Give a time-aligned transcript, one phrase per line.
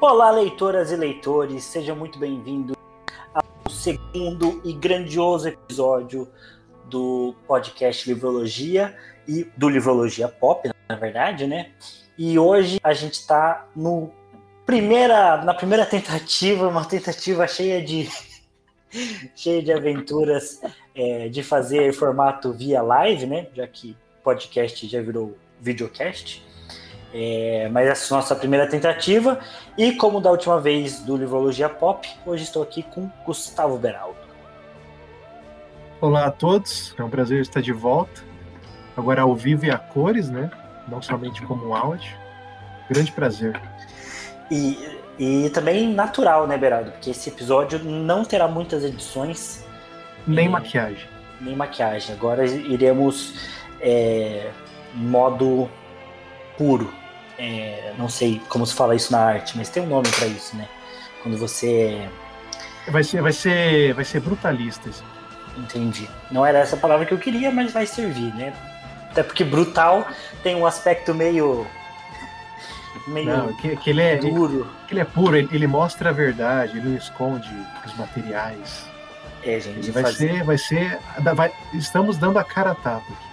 [0.00, 2.74] Olá, leitoras e leitores, sejam muito bem-vindos
[3.34, 6.26] ao segundo e grandioso episódio
[6.86, 8.96] do podcast Livrologia
[9.28, 11.72] e do Livrologia Pop, na verdade, né?
[12.16, 14.10] E hoje a gente está no
[14.64, 18.08] primeira, na primeira tentativa, uma tentativa cheia de
[19.36, 20.62] cheia de aventuras
[20.94, 23.48] é, de fazer formato via live, né?
[23.52, 23.94] Já que
[24.24, 26.42] podcast já virou videocast.
[27.12, 29.38] É, mas essa é a nossa primeira tentativa.
[29.76, 34.18] E como da última vez do Livrologia Pop, hoje estou aqui com Gustavo Beraldo.
[36.00, 38.22] Olá a todos, é um prazer estar de volta.
[38.96, 40.50] Agora ao vivo e a cores, né?
[40.88, 42.16] Não somente como áudio.
[42.88, 43.60] Grande prazer.
[44.50, 44.78] E,
[45.18, 46.90] e também natural, né, Beraldo?
[46.92, 49.64] Porque esse episódio não terá muitas edições.
[50.26, 51.08] Nem maquiagem.
[51.40, 52.14] Nem maquiagem.
[52.14, 53.34] Agora iremos
[53.80, 54.50] é,
[54.94, 55.68] modo
[56.56, 56.99] puro.
[57.42, 60.54] É, não sei como se fala isso na arte, mas tem um nome para isso,
[60.54, 60.68] né?
[61.22, 62.06] Quando você
[62.88, 64.90] vai ser, vai ser, vai ser brutalista.
[64.90, 65.02] Isso.
[65.56, 66.06] Entendi.
[66.30, 68.52] Não era essa palavra que eu queria, mas vai servir, né?
[69.10, 70.06] Até porque brutal
[70.42, 71.66] tem um aspecto meio
[73.08, 74.70] meio não, que, que ele é duro.
[74.86, 77.50] Que ele é puro, ele, ele, mostra a verdade, ele não esconde
[77.86, 78.84] os materiais.
[79.42, 79.78] É, gente.
[79.78, 80.28] Ele vai fazer...
[80.28, 80.98] ser, vai ser,
[81.34, 83.29] vai, estamos dando a cara a tapa aqui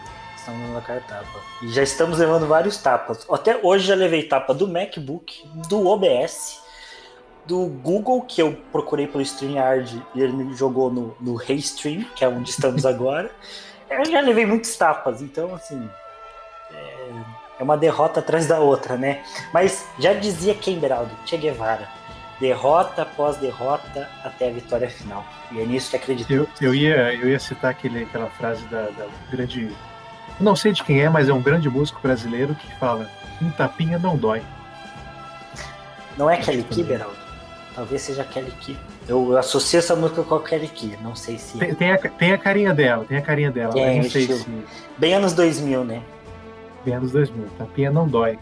[0.48, 1.40] estamos dando a cara tapa.
[1.62, 3.26] E já estamos levando vários tapas.
[3.30, 6.62] Até hoje já levei tapa do MacBook, do OBS,
[7.46, 12.24] do Google, que eu procurei pelo StreamYard e ele me jogou no, no Stream, que
[12.24, 13.30] é onde estamos agora.
[13.90, 15.90] Eu já levei muitos tapas, então assim.
[16.72, 17.10] É,
[17.60, 19.24] é uma derrota atrás da outra, né?
[19.54, 21.12] Mas já dizia quem, Beraldo?
[21.26, 21.90] Che Guevara.
[22.40, 25.26] Derrota após derrota até a vitória final.
[25.52, 26.32] E é nisso que acredito.
[26.32, 29.76] Eu, eu, ia, eu ia citar aquele, aquela frase da, da grande
[30.40, 33.10] não sei de quem é, mas é um grande músico brasileiro que fala:
[33.42, 34.42] um tapinha não dói.
[36.18, 37.16] Não é Kelly Key, Beraldo?
[37.76, 38.76] Talvez seja Kelly Key.
[39.08, 41.58] Eu, eu associo essa música com a Kelly Key, não sei se.
[41.60, 44.28] Tem, tem, a, tem a carinha dela, tem a carinha dela, tem, mas não sei
[44.28, 44.46] se.
[44.98, 46.02] Bem anos 2000, né?
[46.84, 47.48] Bem anos 2000.
[47.58, 48.40] Tapinha não dói.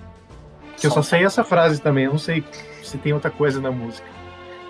[0.78, 2.44] Que eu só sei essa frase também, eu não sei
[2.84, 4.08] se tem outra coisa na música.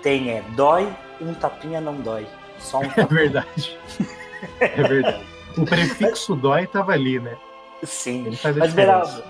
[0.02, 0.42] Tem, é.
[0.56, 0.88] Dói,
[1.20, 2.26] um tapinha não dói.
[2.58, 3.06] Só um tapinha.
[3.08, 3.78] É verdade.
[4.60, 5.35] é verdade.
[5.56, 7.36] O prefixo dói estava ali, né?
[7.82, 8.36] Sim.
[8.58, 9.22] Mas, Beraldo,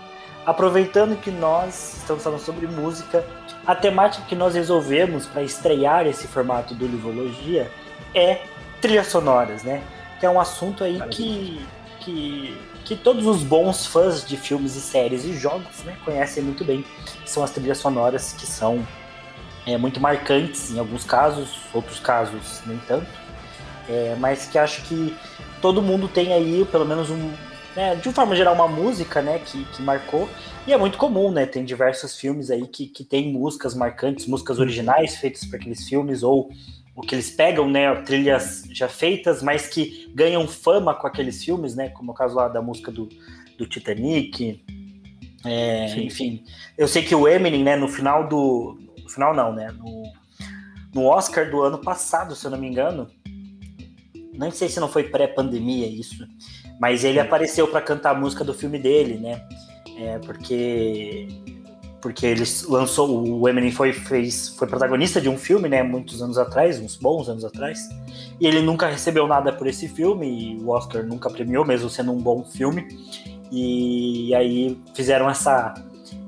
[0.44, 3.24] aproveitando que nós estamos falando sobre música,
[3.66, 7.70] a temática que nós resolvemos para estrear esse formato do Livologia
[8.14, 8.42] é
[8.80, 9.82] trilhas sonoras, né?
[10.20, 11.66] Que é um assunto aí que,
[12.00, 16.64] que, que todos os bons fãs de filmes e séries e jogos né, conhecem muito
[16.64, 16.84] bem.
[17.24, 18.86] São as trilhas sonoras que são
[19.66, 23.08] é, muito marcantes em alguns casos, outros casos nem tanto.
[23.88, 25.16] É, mas que acho que
[25.60, 27.30] todo mundo tem aí pelo menos um,
[27.76, 30.28] né, de uma forma geral, uma música, né, que, que marcou,
[30.66, 34.58] e é muito comum, né, tem diversos filmes aí que, que tem músicas marcantes, músicas
[34.58, 36.50] originais feitas para aqueles filmes, ou
[36.94, 41.76] o que eles pegam, né, trilhas já feitas, mas que ganham fama com aqueles filmes,
[41.76, 43.08] né, como o caso lá da música do,
[43.58, 44.64] do Titanic,
[45.44, 46.42] é, enfim,
[46.76, 50.02] eu sei que o Eminem, né, no final do, no final não, né, no,
[50.94, 53.08] no Oscar do ano passado, se eu não me engano,
[54.36, 56.26] não sei se não foi pré-pandemia isso,
[56.80, 59.42] mas ele apareceu para cantar a música do filme dele, né?
[59.98, 61.28] É, porque
[62.00, 66.38] porque ele lançou o Eminem foi fez foi protagonista de um filme, né, muitos anos
[66.38, 67.88] atrás, uns bons anos atrás.
[68.40, 72.12] E ele nunca recebeu nada por esse filme e o Oscar nunca premiou mesmo sendo
[72.12, 72.86] um bom filme.
[73.50, 75.74] E aí fizeram essa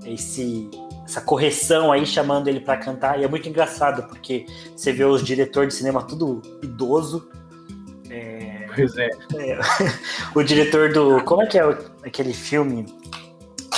[0.05, 0.69] esse
[1.05, 4.45] essa correção aí chamando ele para cantar e é muito engraçado porque
[4.77, 7.31] você vê os diretores de cinema tudo idoso
[8.79, 9.09] Pois é.
[9.09, 9.59] é.
[10.35, 11.21] o diretor do.
[11.25, 11.63] Como é que é
[12.05, 12.87] aquele filme?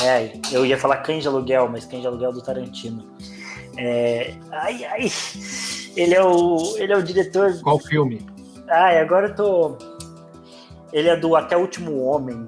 [0.02, 3.04] É, eu ia falar Cães de Aluguel, mas Cães de Aluguel do Tarantino.
[3.78, 5.12] É, ai, ai.
[5.96, 7.58] Ele é o, ele é o diretor.
[7.62, 8.26] Qual filme?
[8.68, 9.78] Ai, agora eu tô.
[10.92, 12.46] Ele é do Até o Último Homem.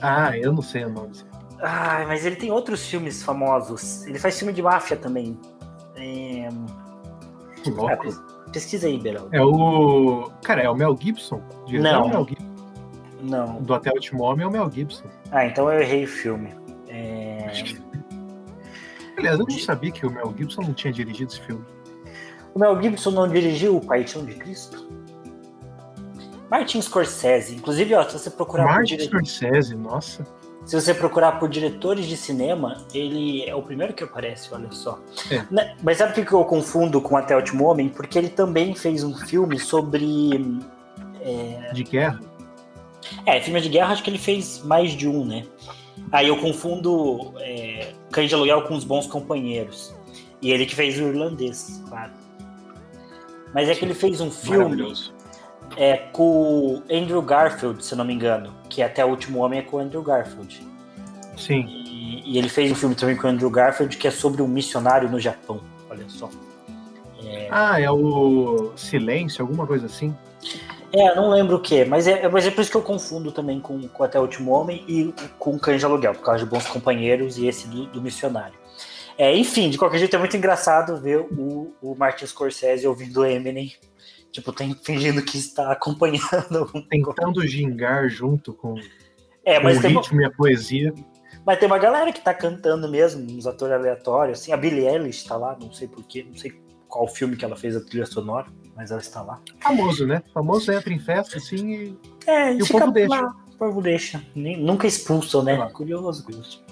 [0.00, 1.12] Ah, eu não sei o nome.
[1.60, 4.06] Ai, mas ele tem outros filmes famosos.
[4.06, 5.38] Ele faz filme de máfia também.
[5.96, 6.48] É...
[7.62, 8.33] Que louco.
[8.54, 9.34] Pesquisa aí, Beraldo.
[9.34, 10.30] É o.
[10.44, 11.42] Cara, é o Mel Gibson?
[11.68, 12.06] Não.
[12.06, 12.54] É Mel Gibson.
[13.20, 13.60] Não.
[13.62, 15.08] Do Até o Último Homem é o Mel Gibson.
[15.32, 16.54] Ah, então eu errei o filme.
[16.88, 17.50] É...
[19.18, 21.64] Aliás, eu não sabia que o Mel Gibson não tinha dirigido esse filme.
[22.54, 24.88] O Mel Gibson não dirigiu O Paixão de Cristo?
[26.48, 27.56] Martin Scorsese.
[27.56, 29.08] Inclusive, ó, se você procurar Martin por dire...
[29.08, 30.24] Scorsese, nossa.
[30.64, 34.98] Se você procurar por diretores de cinema, ele é o primeiro que aparece, olha só.
[35.30, 35.44] É.
[35.50, 37.88] Né, mas sabe o que eu confundo com Até o Último Homem?
[37.88, 40.40] Porque ele também fez um filme sobre.
[41.20, 41.70] É...
[41.72, 42.20] De guerra?
[43.26, 45.44] É, filme de guerra, acho que ele fez mais de um, né?
[46.10, 49.94] Aí eu confundo é, Cães de Aluguel com Os Bons Companheiros.
[50.40, 52.12] E ele que fez o irlandês, claro.
[53.52, 54.94] Mas é que ele fez um filme
[55.76, 58.52] é, com Andrew Garfield, se não me engano.
[58.68, 60.66] Que até o último homem é com Andrew Garfield.
[61.36, 61.66] Sim.
[61.66, 65.08] E, e, ele fez um filme também com Andrew Garfield que é sobre um missionário
[65.10, 65.60] no Japão.
[65.90, 66.30] Olha só.
[67.24, 67.48] É...
[67.50, 70.14] Ah, é o Silêncio, alguma coisa assim?
[70.92, 73.58] É, não lembro o que, mas é, mas é por isso que eu confundo também
[73.58, 76.68] com, com Até o Último Homem e com Cães de Aluguel, por causa de Bons
[76.68, 78.54] Companheiros e esse do, do Missionário.
[79.18, 83.72] É, enfim, de qualquer jeito é muito engraçado ver o, o Martin Scorsese ouvindo Eminem,
[84.34, 86.66] tipo, tem, fingindo que está acompanhando.
[86.90, 88.74] Tentando gingar junto com,
[89.44, 90.22] é, mas com o ritmo uma...
[90.22, 90.92] e a poesia.
[91.46, 95.24] Mas tem uma galera que tá cantando mesmo, uns atores aleatórios, assim, a Billie Eilish
[95.24, 96.52] tá lá, não sei porquê, não sei
[96.88, 99.40] qual filme que ela fez a trilha sonora, mas ela está lá.
[99.60, 100.22] Famoso, né?
[100.32, 103.20] Famoso entra em festa, assim, e, é, e o povo deixa.
[103.20, 104.24] Lá, o povo deixa.
[104.34, 105.60] nunca expulsam, né?
[105.60, 105.70] Ah.
[105.70, 106.64] Curioso, curioso.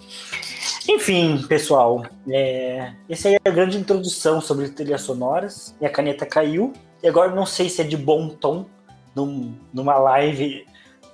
[0.88, 5.76] Enfim, pessoal, é, essa aí é a grande introdução sobre trilhas sonoras.
[5.81, 6.73] E a caneta caiu.
[7.03, 8.67] E agora não sei se é de bom tom
[9.15, 10.67] num, numa live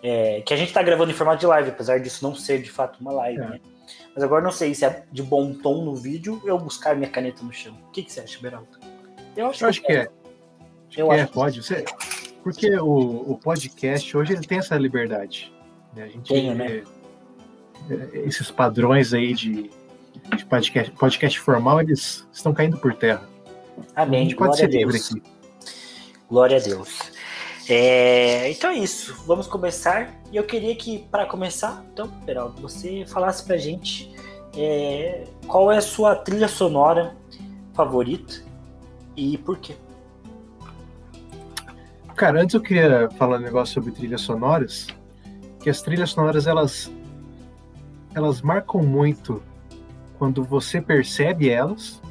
[0.02, 2.70] é, que a gente está gravando em formato de live, apesar disso não ser de
[2.70, 3.49] fato uma live, é.
[3.49, 3.61] né?
[4.14, 7.43] Mas agora não sei se é de bom tom no vídeo eu buscar minha caneta
[7.43, 7.76] no chão.
[7.88, 8.69] O que, que você acha, Beraldo?
[9.37, 9.96] Eu acho, eu acho que, é.
[9.96, 10.08] é.
[10.96, 11.62] Eu é, acho pode.
[11.62, 11.85] Você,
[12.43, 15.52] porque o, o podcast hoje ele tem essa liberdade.
[15.94, 16.05] Né?
[16.05, 16.82] A gente tem, né?
[17.90, 19.70] É, esses padrões aí de,
[20.37, 23.23] de, podcast, podcast formal, eles estão caindo por terra.
[23.94, 24.20] Amém.
[24.20, 25.38] A gente pode Glória ser livre aqui.
[26.28, 27.10] Glória a Deus.
[27.69, 29.22] É, então é isso.
[29.26, 30.14] Vamos começar.
[30.30, 34.14] E eu queria que, para começar, então, Peraldo, você falasse pra gente
[34.56, 37.16] é, qual é a sua trilha sonora
[37.75, 38.42] favorita
[39.16, 39.76] e por quê?
[42.14, 44.88] Cara, antes eu queria falar um negócio sobre trilhas sonoras,
[45.60, 46.90] que as trilhas sonoras elas
[48.14, 49.42] elas marcam muito
[50.19, 52.02] quando você percebe elas,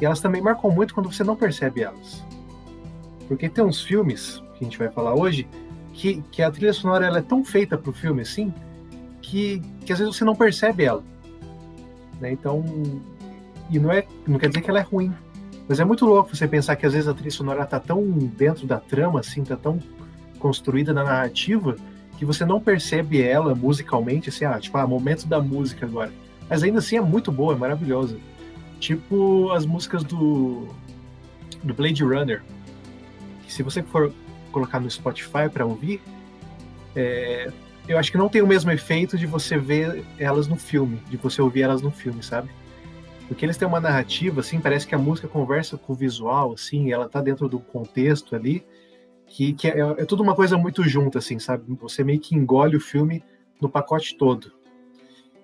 [0.00, 2.21] e elas também marcam muito quando você não percebe elas.
[3.32, 5.48] Porque tem uns filmes que a gente vai falar hoje
[5.94, 8.52] que, que a trilha sonora ela é tão feita para o filme assim
[9.22, 11.02] que, que às vezes você não percebe ela.
[12.20, 12.32] Né?
[12.32, 12.62] Então,
[13.70, 15.10] e não é não quer dizer que ela é ruim,
[15.66, 18.66] mas é muito louco você pensar que às vezes a trilha sonora tá tão dentro
[18.66, 19.78] da trama, assim, tá tão
[20.38, 21.76] construída na narrativa,
[22.18, 26.12] que você não percebe ela musicalmente, assim, ah, tipo, ah, momento da música agora.
[26.50, 28.18] Mas ainda assim é muito boa, é maravilhosa.
[28.78, 30.68] Tipo as músicas do,
[31.64, 32.42] do Blade Runner.
[33.48, 34.12] Se você for
[34.50, 36.00] colocar no Spotify para ouvir,
[36.94, 37.50] é,
[37.88, 41.16] eu acho que não tem o mesmo efeito de você ver elas no filme, de
[41.16, 42.50] você ouvir elas no filme, sabe?
[43.26, 46.92] Porque eles têm uma narrativa, assim, parece que a música conversa com o visual, assim,
[46.92, 48.64] ela tá dentro do contexto ali,
[49.26, 51.64] que, que é, é tudo uma coisa muito junta, assim, sabe?
[51.80, 53.24] Você meio que engole o filme
[53.60, 54.52] no pacote todo.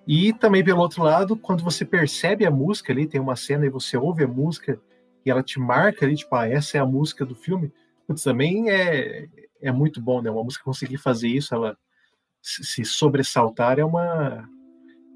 [0.07, 3.71] E também, pelo outro lado, quando você percebe a música ali, tem uma cena e
[3.71, 4.81] você ouve a música
[5.25, 7.73] e ela te marca ali, tipo, ah, essa é a música do filme,
[8.15, 9.29] também é,
[9.61, 10.31] é muito bom, né?
[10.31, 11.77] Uma música conseguir fazer isso, ela
[12.41, 14.49] se sobressaltar é uma,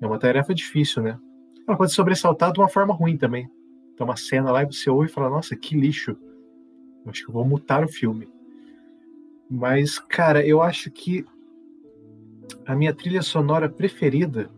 [0.00, 1.18] é uma tarefa difícil, né?
[1.66, 3.48] Ela pode sobressaltar de uma forma ruim também.
[3.94, 6.16] Então, uma cena lá e você ouve e fala: Nossa, que lixo.
[7.04, 8.28] Eu acho que eu vou mutar o filme.
[9.48, 11.24] Mas, cara, eu acho que
[12.66, 14.50] a minha trilha sonora preferida,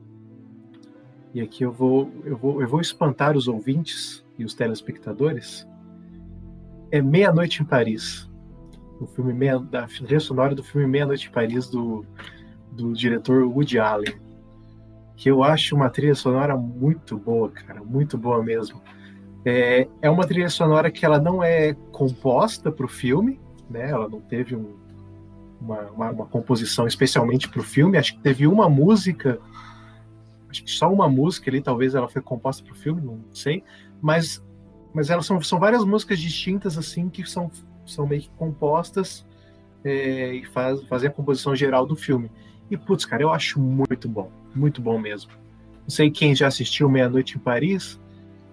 [1.32, 5.66] e aqui eu vou, eu vou, eu vou espantar os ouvintes e os telespectadores,
[6.96, 8.30] é Meia-Noite em Paris.
[9.00, 12.04] O filme Meia, da trilha sonora do filme Meia-Noite em Paris, do,
[12.72, 14.24] do diretor Woody Allen
[15.16, 18.80] que eu acho uma trilha sonora muito boa, cara, muito boa mesmo.
[19.44, 23.90] É, é uma trilha sonora que ela não é composta para o filme, né?
[23.90, 24.74] Ela não teve um,
[25.60, 27.98] uma, uma, uma, composição especialmente para o filme.
[27.98, 29.38] Acho que teve uma música,
[30.48, 33.62] acho que só uma música ali, talvez ela foi composta para o filme, não sei.
[34.00, 34.43] Mas,
[34.94, 37.50] mas elas são, são várias músicas distintas assim que são,
[37.84, 39.26] são meio que compostas
[39.84, 42.30] é, e faz, fazem a composição geral do filme.
[42.70, 45.32] E putz, cara, eu acho muito bom muito bom mesmo.
[45.82, 48.00] Não sei quem já assistiu Meia Noite em Paris,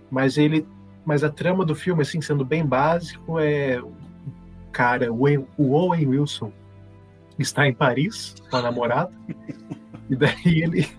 [0.09, 0.67] mas ele,
[1.05, 3.93] mas a trama do filme, assim, sendo bem básico, é o
[4.71, 6.51] cara, o Owen Wilson
[7.37, 9.11] está em Paris com a namorada,
[10.09, 10.89] e daí ele,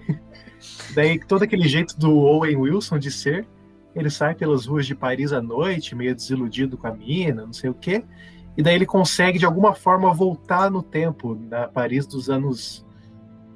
[0.94, 3.46] daí todo aquele jeito do Owen Wilson de ser,
[3.94, 7.70] ele sai pelas ruas de Paris à noite, meio desiludido com a mina, não sei
[7.70, 8.04] o quê,
[8.56, 12.84] e daí ele consegue de alguma forma voltar no tempo, na Paris dos anos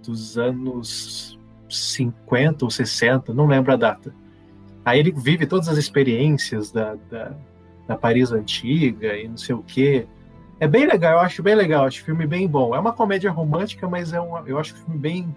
[0.03, 1.39] dos anos
[1.69, 4.15] 50 ou 60, não lembro a data.
[4.85, 7.35] Aí ele vive todas as experiências da, da,
[7.89, 10.07] da Paris antiga e não sei o quê.
[10.61, 12.75] É bem legal, eu acho bem legal, acho filme bem bom.
[12.75, 15.35] É uma comédia romântica, mas é um, eu acho filme bem,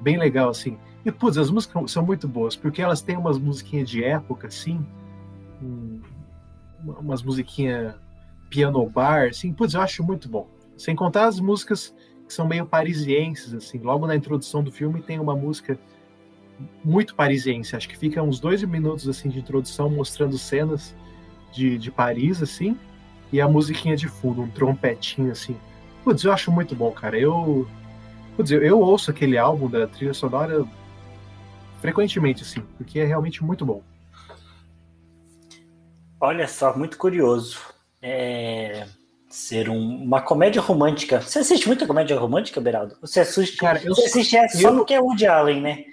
[0.00, 0.78] bem legal, assim.
[1.04, 4.84] E, putz, as músicas são muito boas, porque elas têm umas musiquinhas de época, assim,
[6.82, 7.94] umas musiquinhas
[8.48, 10.48] piano bar, assim, putz, eu acho muito bom.
[10.76, 11.94] Sem contar as músicas
[12.26, 13.78] que são meio parisienses, assim.
[13.78, 15.78] Logo na introdução do filme tem uma música
[16.84, 17.76] muito parisiense.
[17.76, 20.94] Acho que fica uns dois minutos assim de introdução mostrando cenas
[21.52, 22.76] de, de Paris, assim,
[23.32, 25.56] e a musiquinha de fundo, um trompetinho, assim.
[26.02, 27.18] Putz, eu acho muito bom, cara.
[27.18, 27.66] Eu,
[28.36, 30.64] putz, eu, eu ouço aquele álbum da trilha sonora
[31.80, 33.82] frequentemente, assim, porque é realmente muito bom.
[36.20, 37.58] Olha só, muito curioso.
[38.00, 38.86] É
[39.34, 41.20] ser um, uma comédia romântica.
[41.20, 42.96] Você assiste muita comédia romântica, Beraldo?
[43.00, 45.84] Você assiste, Cara, eu, você assiste essa só porque é Woody Allen, né?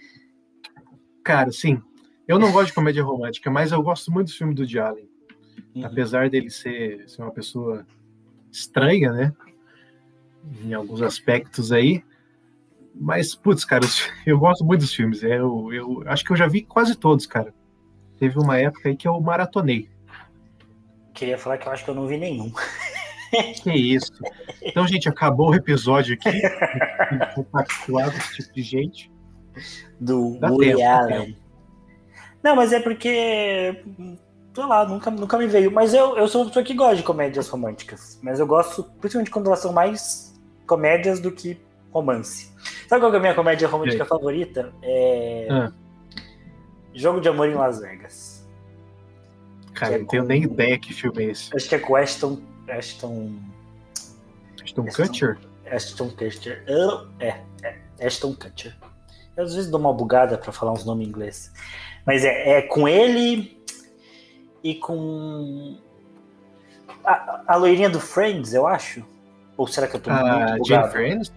[1.24, 1.82] Cara, sim.
[2.28, 5.10] Eu não gosto de comédia romântica, mas eu gosto muito do filme do Woody Allen.
[5.74, 5.84] Uhum.
[5.84, 7.84] Apesar dele ser, ser uma pessoa
[8.52, 9.34] estranha, né?
[10.64, 12.04] Em alguns aspectos aí.
[12.94, 13.86] Mas, putz, cara,
[14.26, 15.24] eu gosto muito dos filmes.
[15.24, 17.54] É, eu, eu acho que eu já vi quase todos, cara.
[18.18, 19.90] Teve uma época aí que eu maratonei.
[21.14, 22.52] Queria falar que eu acho que eu não vi nenhum.
[23.64, 24.12] Que isso.
[24.62, 26.42] Então, gente, acabou o episódio aqui.
[27.34, 29.12] Compactuado esse tipo de gente.
[30.00, 31.38] Do Woody Allen.
[32.44, 33.84] Não, mas é porque.
[34.54, 35.72] Sei lá, nunca, nunca me veio.
[35.72, 38.20] Mas eu, eu sou uma pessoa que gosta de comédias românticas.
[38.22, 41.58] Mas eu gosto, principalmente quando elas são mais comédias do que
[41.92, 42.52] romance.
[42.88, 44.74] Sabe qual é a minha comédia romântica favorita?
[44.82, 45.48] É.
[45.50, 45.72] Ah.
[46.94, 48.48] Jogo de Amor em Las Vegas.
[49.74, 51.56] Cara, é não tenho nem ideia que filme é esse.
[51.56, 53.34] Acho que é com Ashton Ashton.
[54.64, 55.38] Ashton Kutcher?
[55.70, 56.64] Ashton Kutcher.
[57.20, 58.76] é, é, Ashton Kutcher.
[59.36, 61.52] Eu às vezes dou uma bugada para falar uns nomes em inglês.
[62.06, 63.62] Mas é, é com ele
[64.64, 65.78] e com.
[67.04, 69.04] A, a loirinha do Friends, eu acho.
[69.58, 70.92] Ou será que eu tô ah, muito bugado?
[70.92, 71.32] Friends?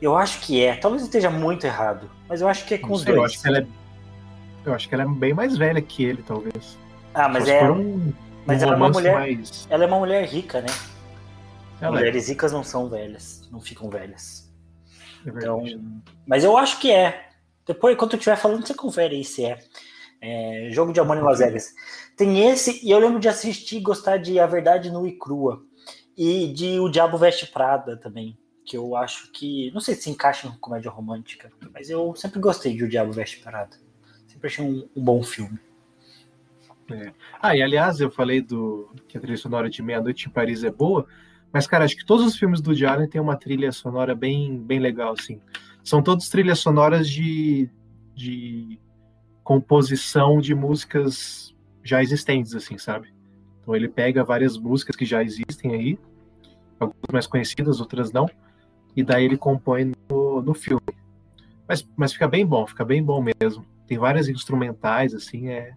[0.00, 0.76] Eu acho que é.
[0.76, 2.10] Talvez eu esteja muito errado.
[2.28, 3.18] Mas eu acho que é com Não os sei, dois.
[3.18, 3.66] Eu acho, que ela é...
[4.64, 6.78] eu acho que ela é bem mais velha que ele, talvez.
[7.14, 7.70] Ah, mas é.
[7.70, 8.12] Um...
[8.46, 9.14] Mas ela é uma mulher.
[9.14, 9.66] Mais...
[9.68, 10.68] Ela é uma mulher rica, né?
[11.80, 11.98] Ela é.
[11.98, 12.32] Mulheres é.
[12.32, 14.48] ricas não são velhas, não ficam velhas.
[15.26, 15.64] É então,
[16.26, 17.28] mas eu acho que é.
[17.66, 19.58] Depois, quando eu estiver falando, você confere aí se é.
[20.20, 20.68] é.
[20.70, 21.74] Jogo de Amor em Las Vegas.
[22.16, 25.62] Tem esse, e eu lembro de assistir e gostar de A Verdade Nua e Crua.
[26.16, 28.36] E de O Diabo Veste Prada também.
[28.68, 29.70] Que eu acho que.
[29.72, 33.40] Não sei se encaixa em comédia romântica, mas eu sempre gostei de O Diabo Veste
[33.40, 33.76] Prada.
[34.26, 35.58] Sempre achei um, um bom filme.
[36.90, 37.12] É.
[37.40, 40.70] Ah, e aliás, eu falei do que a trilha sonora de Meia-Noite em Paris é
[40.70, 41.06] boa,
[41.52, 44.78] mas, cara, acho que todos os filmes do Allen têm uma trilha sonora bem, bem
[44.78, 45.40] legal, assim.
[45.82, 47.70] São todos trilhas sonoras de,
[48.14, 48.78] de
[49.42, 53.14] composição de músicas já existentes, assim, sabe?
[53.62, 55.98] Então ele pega várias músicas que já existem aí,
[56.78, 58.28] algumas mais conhecidas, outras não,
[58.98, 60.82] e daí ele compõe no, no filme.
[61.68, 63.64] Mas, mas fica bem bom, fica bem bom mesmo.
[63.86, 65.72] Tem várias instrumentais, assim, é,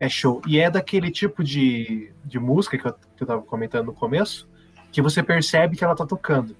[0.00, 0.42] é show.
[0.44, 4.48] E é daquele tipo de, de música que eu, que eu tava comentando no começo,
[4.90, 6.56] que você percebe que ela tá tocando,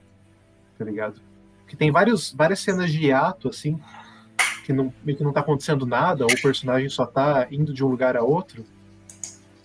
[0.79, 1.21] tá ligado?
[1.67, 3.81] Que tem vários, várias cenas de ato, assim,
[4.65, 7.89] que não, que não tá acontecendo nada, ou o personagem só tá indo de um
[7.89, 8.65] lugar a outro,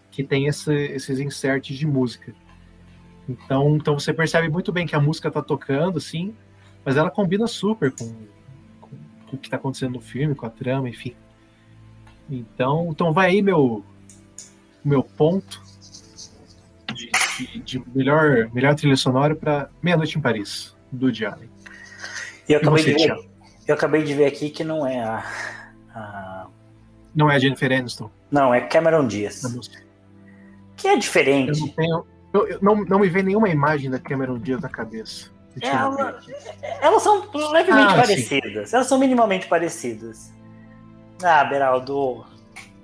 [0.10, 2.34] que tem esse, esses inserts de música.
[3.28, 6.36] Então, então você percebe muito bem que a música tá tocando, assim,
[6.84, 8.14] mas ela combina super com,
[8.80, 8.90] com,
[9.28, 11.16] com o que tá acontecendo no filme, com a trama, enfim.
[12.30, 13.84] Então, então vai aí meu
[14.84, 15.62] meu ponto
[16.94, 21.10] de, de, de melhor, melhor trilha sonora para Meia Noite em Paris, do.
[21.10, 21.24] E
[22.54, 23.30] eu acabei, você, de ver,
[23.68, 25.26] eu acabei de ver aqui que não é a,
[25.96, 26.48] a...
[27.16, 28.12] Não é a Jennifer Aniston.
[28.30, 29.42] Não, é Cameron Diaz.
[30.78, 31.60] Que é diferente.
[31.60, 32.06] Eu não, tenho,
[32.36, 35.34] eu, eu não, não me vê nenhuma imagem da Cameron Diaz na cabeça.
[35.62, 36.20] Ela,
[36.82, 38.70] elas são levemente ah, parecidas.
[38.70, 38.76] Sim.
[38.76, 40.34] Elas são minimamente parecidas.
[41.24, 42.26] Ah, Beraldo.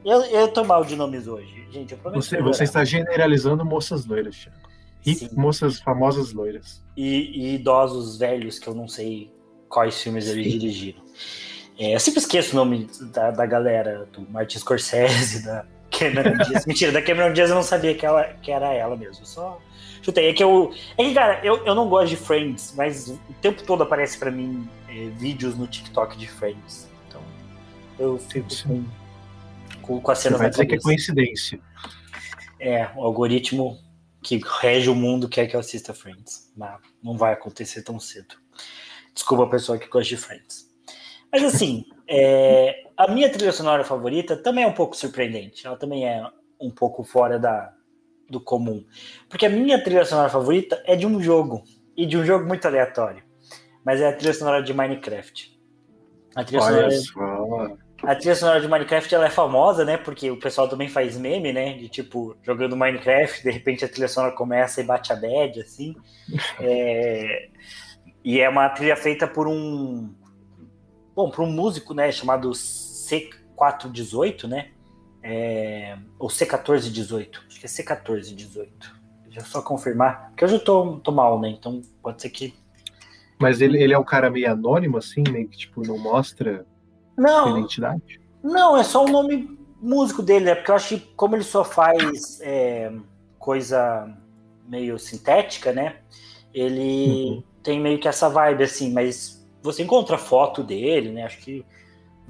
[0.06, 1.96] Eu, eu tô mal de nomes hoje, gente.
[1.96, 5.36] você, você está generalizando moças loiras, Thiago.
[5.40, 6.84] moças famosas loiras.
[6.98, 9.32] E, e, idosos velhos que eu não sei
[9.70, 10.32] quais filmes Sim.
[10.32, 11.02] eles dirigiram.
[11.78, 15.66] É, eu sempre esqueço o nome da, da galera, do Martin Scorsese, da
[16.02, 16.66] Cameron Diaz.
[16.66, 19.26] Mentira, da Cameron Diaz eu não sabia que, ela, que era ela mesmo.
[19.26, 19.62] Só
[20.02, 20.30] chutei.
[20.30, 20.74] É que eu.
[20.98, 24.32] É que, cara, eu, eu não gosto de Friends, mas o tempo todo aparece para
[24.32, 26.92] mim é, vídeos no TikTok de Friends
[28.02, 28.86] eu fico com,
[29.82, 31.60] com, com a cena Você vai dizer que é coincidência.
[32.60, 33.80] É, o algoritmo
[34.24, 36.52] que rege o mundo quer que eu assista Friends.
[36.58, 38.36] Mas não vai acontecer tão cedo.
[39.14, 40.70] Desculpa a pessoa que gosta de Friends.
[41.32, 45.66] Mas assim, é, a minha trilha sonora favorita também é um pouco surpreendente.
[45.66, 46.24] Ela também é
[46.60, 47.74] um pouco fora da,
[48.30, 48.86] do comum.
[49.30, 51.64] Porque a minha trilha sonora favorita é de um jogo.
[51.96, 53.24] E de um jogo muito aleatório.
[53.86, 55.60] Mas é a trilha sonora de Minecraft.
[56.36, 57.70] A trilha Olha sonora.
[57.70, 59.96] Só a trilha sonora de Minecraft ela é famosa, né?
[59.96, 61.74] Porque o pessoal também faz meme, né?
[61.74, 65.96] De tipo, jogando Minecraft, de repente a trilha sonora começa e bate a bad, assim.
[66.60, 67.50] É...
[68.24, 70.14] E é uma trilha feita por um.
[71.16, 72.12] Bom, por um músico, né?
[72.12, 72.54] Chamado
[73.12, 74.72] C418, né?
[75.24, 75.98] É...
[76.18, 77.40] Ou C1418.
[77.48, 78.68] Acho que é C1418.
[79.26, 80.30] Deixa eu só confirmar.
[80.30, 81.50] Porque hoje eu tô, tô mal, né?
[81.50, 82.54] Então pode ser que.
[83.40, 86.66] Mas ele, ele é um cara meio anônimo, assim, meio que tipo, não mostra
[87.18, 88.20] não, identidade?
[88.44, 90.56] Não, é só o nome músico dele, né?
[90.56, 92.92] Porque eu acho que como ele só faz é,
[93.40, 94.12] coisa
[94.68, 95.98] meio sintética, né?
[96.54, 97.44] Ele uhum.
[97.64, 101.24] tem meio que essa vibe, assim, mas você encontra foto dele, né?
[101.24, 101.66] Acho que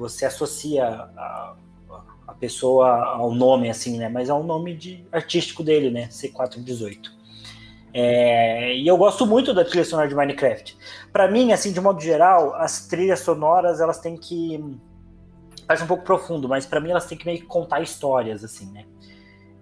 [0.01, 1.55] você associa a,
[2.27, 4.09] a pessoa ao nome, assim, né?
[4.09, 6.07] Mas é um nome de artístico dele, né?
[6.07, 7.11] C418.
[7.93, 10.75] É, e eu gosto muito da trilha sonora de Minecraft.
[11.11, 14.59] Para mim, assim, de modo geral, as trilhas sonoras elas têm que
[15.67, 18.71] parece um pouco profundo, mas para mim elas têm que meio que contar histórias, assim,
[18.71, 18.85] né?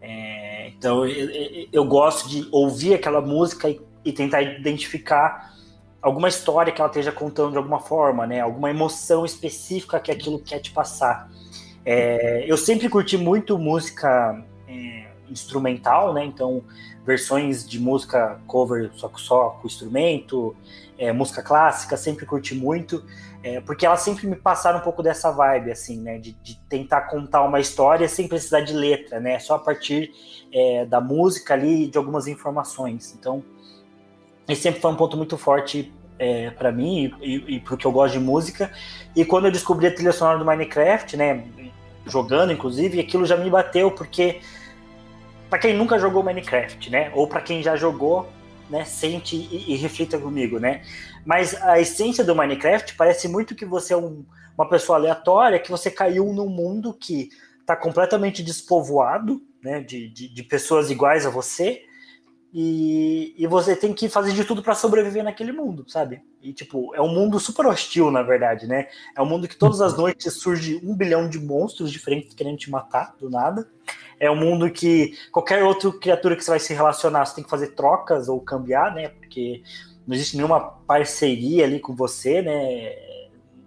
[0.01, 5.53] É, então eu, eu, gosto de ouvir aquela música e, e, tentar identificar
[6.01, 8.39] alguma história que ela esteja contando de alguma forma, né?
[8.39, 11.29] Alguma emoção específica que aquilo quer te passar.
[11.86, 16.25] É, eu sempre curti muito música é, instrumental, né?
[16.25, 16.63] Então
[17.06, 20.56] versões de música cover só, só com instrumento,
[20.96, 23.03] é, música clássica, sempre curti muito,
[23.41, 27.03] é, porque elas sempre me passaram um pouco dessa vibe, assim, né, de, de, tentar
[27.03, 30.12] contar uma história sem precisar de letra, né, só a partir
[30.53, 33.15] é, da música ali de algumas informações.
[33.18, 33.44] Então,
[34.50, 38.13] esse sempre foi um ponto muito forte é, para mim e, e porque eu gosto
[38.13, 38.71] de música.
[39.15, 41.43] E quando eu descobri a trilha sonora do Minecraft, né,
[42.06, 44.41] jogando inclusive, aquilo já me bateu porque
[45.50, 47.12] para quem nunca jogou Minecraft, né?
[47.15, 48.30] Ou para quem já jogou,
[48.69, 48.86] né?
[48.86, 50.84] Sente e, e, reflita comigo, né?
[51.26, 54.24] Mas a essência do Minecraft parece muito que você é um,
[54.56, 59.82] uma pessoa aleatória, que você caiu num mundo que está completamente despovoado, né?
[59.82, 61.84] De, de, de, pessoas iguais a você.
[62.52, 66.22] E, e você tem que fazer de tudo para sobreviver naquele mundo, sabe?
[66.42, 68.88] E, tipo, é um mundo super hostil, na verdade, né?
[69.16, 72.72] É um mundo que todas as noites surge um bilhão de monstros diferentes querendo te
[72.72, 73.70] matar do nada.
[74.20, 77.50] É um mundo que qualquer outra criatura que você vai se relacionar, você tem que
[77.50, 79.10] fazer trocas ou cambiar, né?
[79.10, 79.62] Porque
[80.08, 82.96] não existe nenhuma parceria ali com você, né?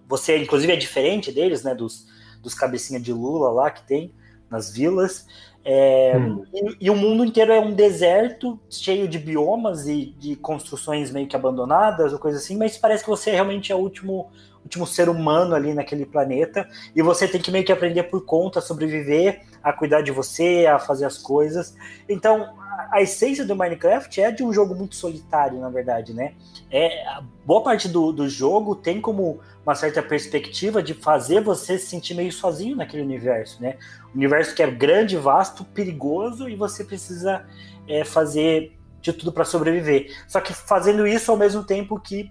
[0.09, 1.73] Você, inclusive, é diferente deles, né?
[1.73, 2.09] Dos,
[2.42, 4.12] dos cabecinha de Lula lá que tem
[4.51, 5.27] nas vilas.
[5.64, 6.44] É, hum.
[6.53, 11.29] e, e, o mundo inteiro é um deserto cheio de biomas e de construções meio
[11.29, 14.29] que abandonadas ou coisa assim, mas parece que você realmente é o último,
[14.64, 18.61] último ser humano ali naquele planeta e você tem que meio que aprender por conta,
[18.61, 21.77] sobreviver a cuidar de você, a fazer as coisas.
[22.09, 22.55] Então,
[22.90, 26.35] a, essência do Minecraft é de um jogo muito solitário, na verdade, né?
[26.70, 27.04] É,
[27.44, 32.14] boa parte do, do jogo tem como uma certa perspectiva de fazer você se sentir
[32.14, 33.76] meio sozinho naquele universo, né?
[34.14, 37.44] Um universo que é grande, vasto, perigoso e você precisa
[37.87, 40.11] é, fazer de tudo para sobreviver.
[40.26, 42.30] Só que fazendo isso ao mesmo tempo que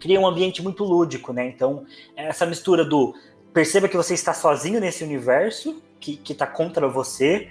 [0.00, 1.46] cria um ambiente muito lúdico, né?
[1.46, 1.84] Então,
[2.16, 3.14] essa mistura do
[3.52, 7.48] perceba que você está sozinho nesse universo que está contra você,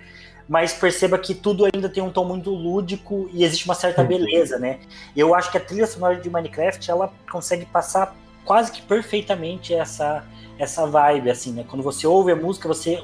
[0.48, 4.08] mas perceba que tudo ainda tem um tom muito lúdico e existe uma certa uhum.
[4.08, 4.80] beleza, né?
[5.16, 10.26] Eu acho que a trilha sonora de Minecraft ela consegue passar quase que perfeitamente essa
[10.58, 11.66] essa vibe, assim, né?
[11.68, 13.00] Quando você ouve a música, você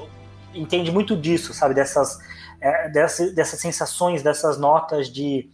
[0.52, 1.74] entende muito disso, sabe?
[1.74, 2.18] Dessas,
[2.60, 5.48] é, dessas, dessas sensações, dessas notas de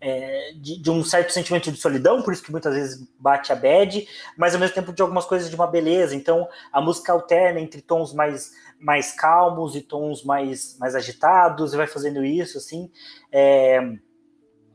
[0.00, 3.54] é, de, de, um certo sentimento de solidão, por isso que muitas vezes bate a
[3.54, 6.16] bad, mas ao mesmo tempo de algumas coisas de uma beleza.
[6.16, 11.76] Então a música alterna entre tons mais, mais calmos e tons mais, mais agitados, e
[11.76, 12.90] vai fazendo isso, assim.
[13.30, 13.80] É,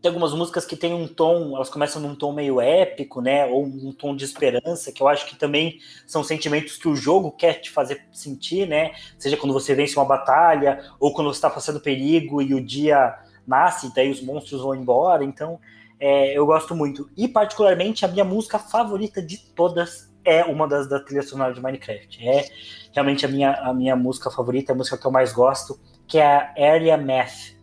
[0.05, 3.47] tem algumas músicas que tem um tom, elas começam num tom meio épico, né?
[3.47, 7.31] Ou um tom de esperança, que eu acho que também são sentimentos que o jogo
[7.31, 8.93] quer te fazer sentir, né?
[9.17, 13.17] Seja quando você vence uma batalha, ou quando você está passando perigo e o dia
[13.47, 15.23] nasce, daí os monstros vão embora.
[15.23, 15.59] Então,
[15.99, 17.09] é, eu gosto muito.
[17.17, 21.61] E, particularmente, a minha música favorita de todas é uma das da trilha sonora de
[21.61, 22.27] Minecraft.
[22.27, 22.45] É
[22.91, 26.25] realmente a minha, a minha música favorita, a música que eu mais gosto, que é
[26.25, 27.55] a Area Math.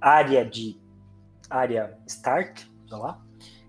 [0.00, 0.80] Área de.
[1.48, 3.20] Área Stark, sei lá.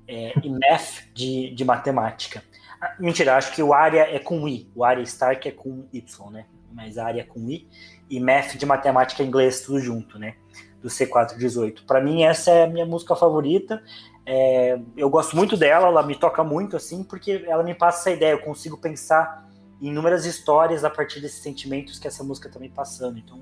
[0.07, 2.43] É, e Math de, de matemática.
[2.81, 4.69] Ah, mentira, acho que o área é com I.
[4.75, 6.45] O área Stark é com Y, né?
[6.71, 7.67] Mas área é com I.
[8.09, 10.35] E Math de matemática em inglês, tudo junto, né?
[10.83, 11.85] do C418.
[11.87, 13.81] Para mim, essa é a minha música favorita.
[14.25, 18.17] É, eu gosto muito dela, ela me toca muito, assim, porque ela me passa essa
[18.17, 18.31] ideia.
[18.33, 19.49] Eu consigo pensar
[19.81, 23.17] em inúmeras histórias a partir desses sentimentos que essa música também tá passando.
[23.17, 23.41] Então,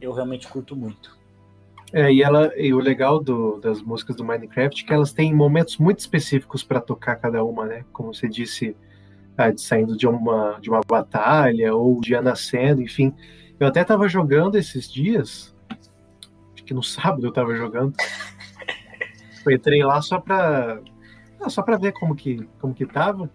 [0.00, 1.16] eu realmente curto muito.
[1.92, 5.34] É, e, ela, e o legal do, das músicas do Minecraft é que elas têm
[5.34, 7.84] momentos muito específicos para tocar cada uma, né?
[7.92, 8.74] Como você disse,
[9.36, 13.14] ah, saindo de uma, de uma batalha ou de nascendo, enfim.
[13.60, 15.54] Eu até tava jogando esses dias,
[16.54, 17.94] acho que no sábado eu tava jogando.
[19.44, 20.80] Eu entrei lá só pra,
[21.40, 23.30] ah, só pra ver como que, como que tava.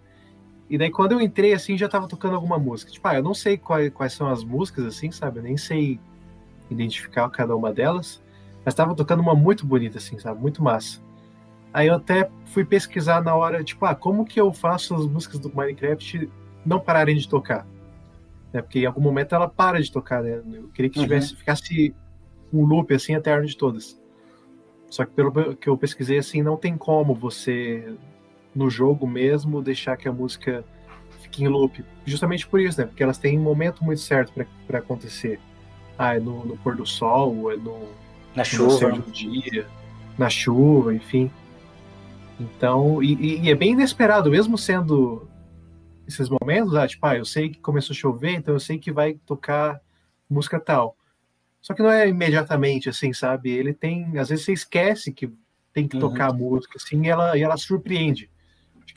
[0.69, 2.91] E daí quando eu entrei, assim, já tava tocando alguma música.
[2.91, 5.39] Tipo, ah, eu não sei quais, quais são as músicas, assim, sabe?
[5.39, 5.99] Eu nem sei
[6.69, 8.21] identificar cada uma delas.
[8.65, 10.41] Mas tava tocando uma muito bonita, assim, sabe?
[10.41, 11.01] Muito massa.
[11.73, 15.39] Aí eu até fui pesquisar na hora, tipo, ah, como que eu faço as músicas
[15.39, 16.29] do Minecraft
[16.65, 17.65] não pararem de tocar?
[18.51, 18.61] Né?
[18.61, 20.41] Porque em algum momento ela para de tocar, né?
[20.51, 21.39] Eu queria que tivesse, uhum.
[21.39, 21.95] ficasse
[22.51, 23.99] um loop, assim, eterno de todas.
[24.89, 27.95] Só que pelo que eu pesquisei, assim, não tem como você
[28.55, 30.63] no jogo mesmo deixar que a música
[31.21, 31.83] fique em loop.
[32.05, 32.87] Justamente por isso, né?
[32.87, 34.33] Porque elas têm um momento muito certo
[34.65, 35.39] para acontecer.
[35.97, 37.87] Ah, é no, no, pôr do sol, é no,
[38.35, 39.67] na chuva, do dia,
[40.17, 41.29] na chuva, enfim.
[42.39, 45.27] Então, e, e, é bem inesperado, mesmo sendo
[46.07, 48.91] esses momentos, ah, tipo, ah, eu sei que começou a chover, então eu sei que
[48.91, 49.79] vai tocar
[50.29, 50.96] música tal.
[51.67, 53.51] Só que não é imediatamente assim, sabe?
[53.51, 55.29] Ele tem, às vezes você esquece que
[55.73, 56.01] tem que uhum.
[56.01, 58.29] tocar a música, assim, e ela, e ela surpreende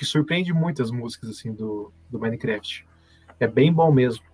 [0.01, 2.87] que surpreende muitas músicas assim do, do Minecraft.
[3.39, 4.25] É bem bom mesmo.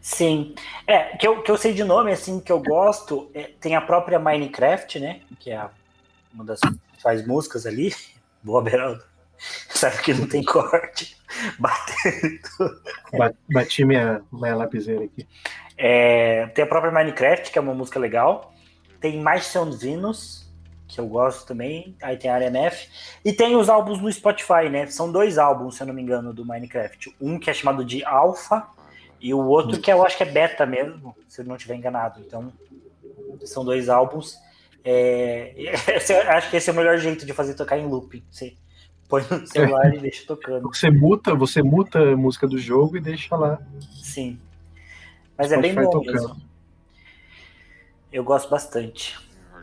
[0.00, 0.54] Sim.
[0.86, 3.80] É, que eu, que eu sei de nome, assim, que eu gosto, é, tem a
[3.80, 5.22] própria Minecraft, né?
[5.40, 5.70] Que é a,
[6.32, 6.60] uma das
[7.02, 7.92] faz músicas ali.
[8.40, 9.02] Boa, Beraldo.
[9.68, 11.16] Sabe que não tem corte.
[11.58, 13.34] Batendo.
[13.52, 15.26] Bati minha, minha lapiseira aqui.
[15.78, 18.52] É, tem a própria Minecraft, que é uma música legal.
[19.00, 20.52] Tem Mais São Venus,
[20.88, 21.96] que eu gosto também.
[22.02, 22.88] Aí tem a RMF.
[23.24, 24.86] E tem os álbuns no Spotify, né?
[24.88, 27.14] São dois álbuns, se eu não me engano, do Minecraft.
[27.20, 28.66] Um que é chamado de Alpha
[29.20, 32.20] e o outro que eu acho que é Beta mesmo, se eu não estiver enganado.
[32.20, 32.52] Então,
[33.44, 34.36] são dois álbuns.
[34.84, 35.54] É...
[36.28, 38.22] acho que esse é o melhor jeito de fazer tocar em looping.
[38.30, 38.54] Você
[39.08, 40.68] põe no celular e deixa tocando.
[40.68, 43.60] Você muta, você muta a música do jogo e deixa lá.
[44.02, 44.38] Sim.
[45.38, 46.12] Mas Spotify é bem bom tocando.
[46.12, 46.36] mesmo.
[48.12, 49.16] Eu gosto bastante.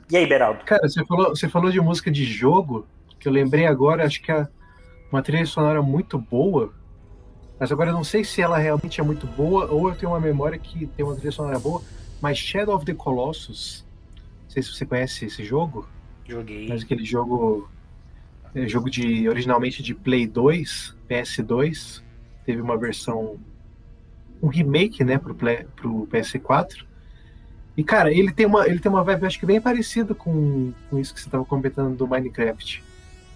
[0.09, 0.63] E aí, Beraldo?
[0.63, 2.87] Cara, você falou, você falou de música de jogo,
[3.19, 4.47] que eu lembrei agora, acho que é
[5.11, 6.73] uma trilha sonora muito boa,
[7.59, 10.19] mas agora eu não sei se ela realmente é muito boa ou eu tenho uma
[10.19, 11.81] memória que tem uma trilha sonora boa,
[12.21, 13.85] mas Shadow of the Colossus,
[14.43, 15.87] não sei se você conhece esse jogo.
[16.27, 16.67] Joguei.
[16.67, 17.69] Mas aquele jogo,
[18.53, 22.03] é, jogo de originalmente de Play 2, PS2,
[22.45, 23.39] teve uma versão,
[24.41, 26.85] um remake, né, pro, play, pro PS4.
[27.77, 30.97] E, cara, ele tem uma, ele tem uma vibe, acho que bem parecida com, com
[30.97, 32.83] isso que você estava comentando do Minecraft.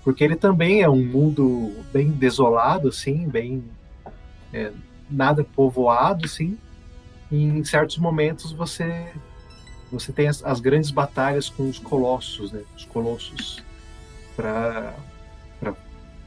[0.03, 3.63] Porque ele também é um mundo bem desolado, assim, bem.
[4.53, 4.71] É,
[5.09, 6.57] nada povoado, assim.
[7.31, 9.11] E em certos momentos você
[9.91, 12.61] você tem as, as grandes batalhas com os colossos, né?
[12.75, 13.63] Os colossos.
[14.35, 14.93] Pra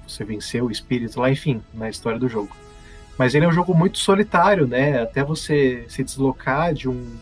[0.07, 2.55] você vencer o espírito lá, enfim, na história do jogo.
[3.19, 5.03] Mas ele é um jogo muito solitário, né?
[5.03, 7.17] Até você se deslocar de um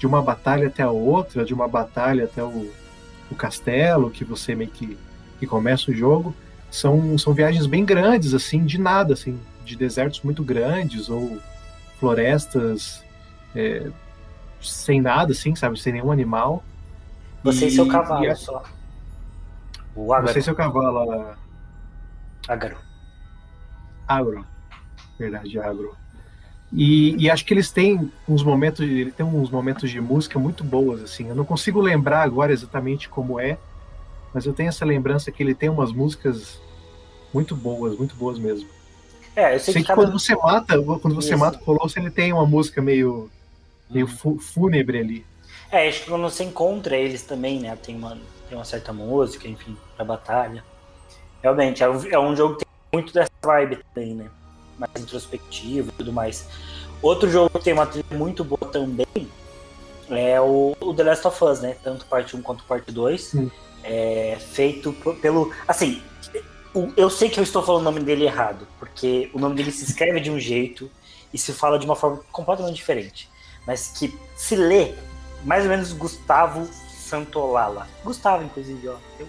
[0.00, 2.72] de uma batalha até a outra, de uma batalha até o,
[3.30, 4.96] o castelo, que você meio que,
[5.38, 6.34] que começa o jogo,
[6.70, 11.38] são, são viagens bem grandes, assim, de nada, assim, de desertos muito grandes ou
[11.98, 13.04] florestas
[13.54, 13.90] é,
[14.62, 16.64] sem nada, assim, sabe, sem nenhum animal.
[17.44, 18.64] Você e, e seu cavalo e só.
[19.94, 21.36] O Você e seu cavalo.
[22.48, 22.78] Agro.
[24.08, 24.46] Agro.
[25.20, 25.94] Verdade, agro.
[26.72, 30.64] E, e, acho que eles têm uns momentos, ele tem uns momentos de música muito
[30.64, 31.28] boas assim.
[31.28, 33.58] Eu não consigo lembrar agora exatamente como é,
[34.32, 36.58] mas eu tenho essa lembrança que ele tem umas músicas
[37.34, 38.68] muito boas, muito boas mesmo.
[39.36, 41.38] É, eu sei, sei que, que quando você mata, quando você Isso.
[41.38, 43.30] mata o Colosso, ele tem uma música meio
[43.90, 44.38] meio hum.
[44.38, 45.26] fúnebre ali.
[45.70, 48.16] É, acho que quando você encontra eles também, né, tem uma
[48.48, 50.64] tem uma certa música, enfim, pra batalha.
[51.42, 54.30] Realmente, é um, é um jogo que tem muito dessa vibe também, né?
[54.80, 56.48] Mais introspectivo e tudo mais.
[57.02, 59.06] Outro jogo que tem uma trilha muito boa também
[60.08, 61.76] é o, o, The Last of Us, né?
[61.82, 63.34] Tanto parte 1 quanto parte 2.
[63.84, 65.52] É feito pelo.
[65.66, 66.02] Assim,
[66.96, 69.84] eu sei que eu estou falando o nome dele errado, porque o nome dele se
[69.84, 70.90] escreve de um jeito
[71.32, 73.30] e se fala de uma forma completamente diferente.
[73.66, 74.94] Mas que se lê
[75.44, 77.88] mais ou menos Gustavo Santolala.
[78.04, 78.96] Gustavo, inclusive, ó.
[79.16, 79.26] Teu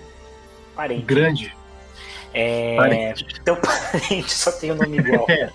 [0.76, 1.06] parente.
[1.06, 1.56] Grande.
[2.34, 3.42] É, parente.
[3.44, 5.26] Teu parente só tem o um nome igual.
[5.30, 5.52] É.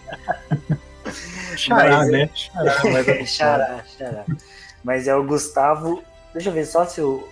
[1.56, 2.30] Xará, mas, né?
[2.34, 4.24] Xará, mas é xará, xará.
[4.84, 6.02] Mas é o Gustavo.
[6.32, 7.26] Deixa eu ver só se o.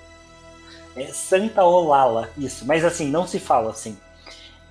[0.97, 2.65] É Santa Olala, isso.
[2.67, 3.99] Mas assim, não se fala assim.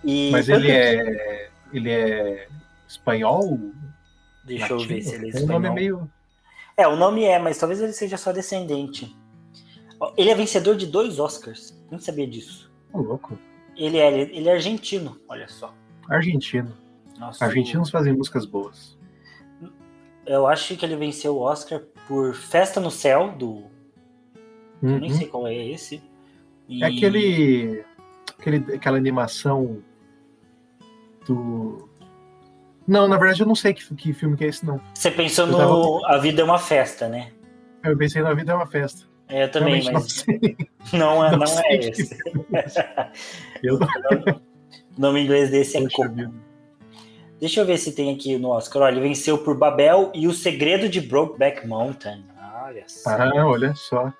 [0.03, 1.49] E mas ele é.
[1.71, 2.47] Ele é
[2.87, 3.59] espanhol?
[4.43, 4.81] Deixa Latino?
[4.81, 5.49] eu ver se ele é espanhol.
[5.49, 6.11] O nome é meio.
[6.75, 9.15] É, o nome é, mas talvez ele seja só descendente.
[10.17, 11.73] Ele é vencedor de dois Oscars.
[11.91, 12.71] Não sabia disso.
[12.91, 13.37] Ô, louco.
[13.75, 15.73] Ele é, ele é argentino, olha só.
[16.09, 16.73] Argentino.
[17.17, 18.97] Nossa, Argentinos fazem músicas boas.
[20.25, 23.63] Eu acho que ele venceu o Oscar por Festa no Céu, do.
[24.81, 24.95] Uhum.
[24.95, 26.01] Eu nem sei qual é esse.
[26.67, 26.83] E...
[26.83, 27.83] É aquele,
[28.39, 28.75] aquele.
[28.75, 29.81] aquela animação
[31.25, 31.89] do.
[32.85, 34.79] Não, na verdade eu não sei que, que filme que é esse, não.
[34.93, 36.15] Você pensou no tava...
[36.15, 37.31] A Vida é uma Festa, né?
[37.81, 39.07] Eu pensei na Vida é uma Festa.
[39.29, 42.17] É, eu também, Realmente mas não, não, é, não, não é esse.
[43.63, 43.79] eu...
[44.97, 46.33] O nome inglês desse é Coco.
[47.39, 48.83] Deixa eu ver se tem aqui no Oscar.
[48.83, 52.23] Olha, ele venceu por Babel e O Segredo de Brokeback Mountain.
[52.63, 53.09] Olha só.
[53.09, 54.13] Ah, olha só.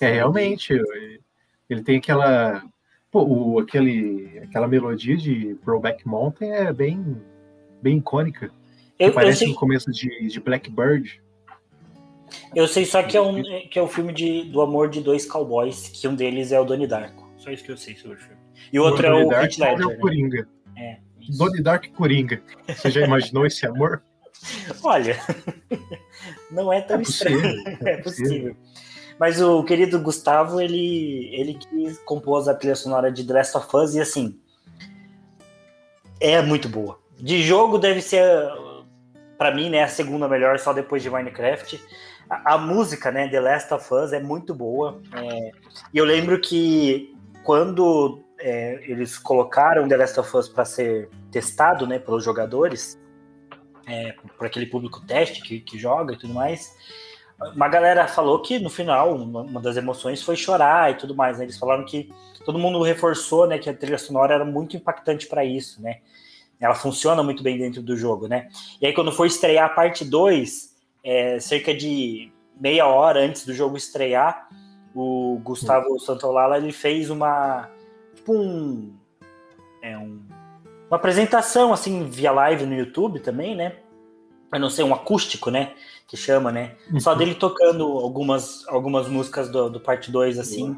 [0.00, 0.74] É, realmente,
[1.68, 2.62] ele tem aquela...
[3.10, 7.16] Pô, o, aquele, aquela melodia de Brokeback Mountain é bem,
[7.82, 8.52] bem icônica.
[8.98, 11.20] Eu, parece o começo de, de Blackbird.
[12.54, 15.26] Eu sei só que é um, que é um filme de, do amor de dois
[15.26, 17.28] cowboys, que um deles é o Donnie Darko.
[17.38, 18.39] Só isso que eu sei sobre o filme.
[18.72, 19.80] E o outro o é o Heath Ledger.
[19.80, 19.96] É o né?
[19.96, 20.48] Coringa.
[20.76, 20.96] É.
[21.36, 22.42] Donnie Dark Coringa.
[22.68, 24.02] Você já imaginou esse amor?
[24.82, 25.16] Olha,
[26.50, 27.62] não é tão é estranho.
[27.84, 28.56] É, é possível.
[29.18, 33.76] Mas o querido Gustavo, ele, ele que compôs a trilha sonora de The Last of
[33.76, 34.38] Us e assim,
[36.18, 36.98] é muito boa.
[37.18, 38.24] De jogo deve ser,
[39.36, 41.78] para mim, né, a segunda melhor, só depois de Minecraft.
[42.30, 45.02] A, a música, né, The Last of Us é muito boa.
[45.14, 45.50] É,
[45.92, 51.86] e eu lembro que quando é, eles colocaram The Last of Us para ser testado
[51.86, 52.98] né, pelos jogadores,
[53.86, 56.74] é, aquele público teste que, que joga e tudo mais.
[57.54, 61.38] Uma galera falou que no final uma das emoções foi chorar e tudo mais.
[61.38, 61.44] Né?
[61.44, 62.12] Eles falaram que
[62.44, 65.98] todo mundo reforçou né, que a trilha sonora era muito impactante para isso, né?
[66.58, 68.48] Ela funciona muito bem dentro do jogo, né?
[68.82, 73.54] E aí quando foi estrear a parte 2, é, cerca de meia hora antes do
[73.54, 74.46] jogo estrear,
[74.94, 77.70] o Gustavo Santolala ele fez uma
[78.30, 78.92] tipo um,
[79.82, 80.20] é um
[80.88, 83.76] uma apresentação assim via live no YouTube também, né?
[84.52, 85.72] Eu não sei, um acústico, né?
[86.08, 86.74] Que chama, né?
[86.98, 90.76] Só dele tocando algumas, algumas músicas do, do parte 2, assim,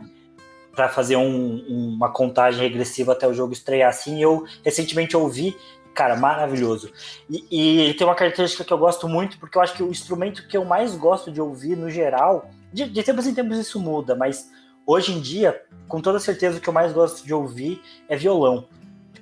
[0.77, 3.89] para fazer um, uma contagem regressiva até o jogo estrear.
[3.89, 5.57] Assim, eu recentemente ouvi,
[5.95, 6.93] cara, maravilhoso.
[7.31, 9.91] E, e ele tem uma característica que eu gosto muito, porque eu acho que o
[9.91, 13.81] instrumento que eu mais gosto de ouvir no geral, de, de tempos em tempos isso
[13.81, 14.51] muda, mas
[14.87, 18.67] hoje em dia, com toda certeza, o que eu mais gosto de ouvir é violão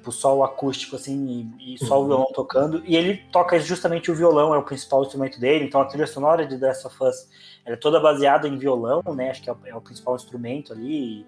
[0.01, 2.05] tipo, só o acústico, assim, e, e só uhum.
[2.05, 2.83] o violão tocando.
[2.87, 5.67] E ele toca justamente o violão, é o principal instrumento dele.
[5.67, 7.29] Então a trilha sonora de Last of Us
[7.65, 9.31] é toda baseada em violão, né?
[9.31, 11.27] Acho que é o, é o principal instrumento ali.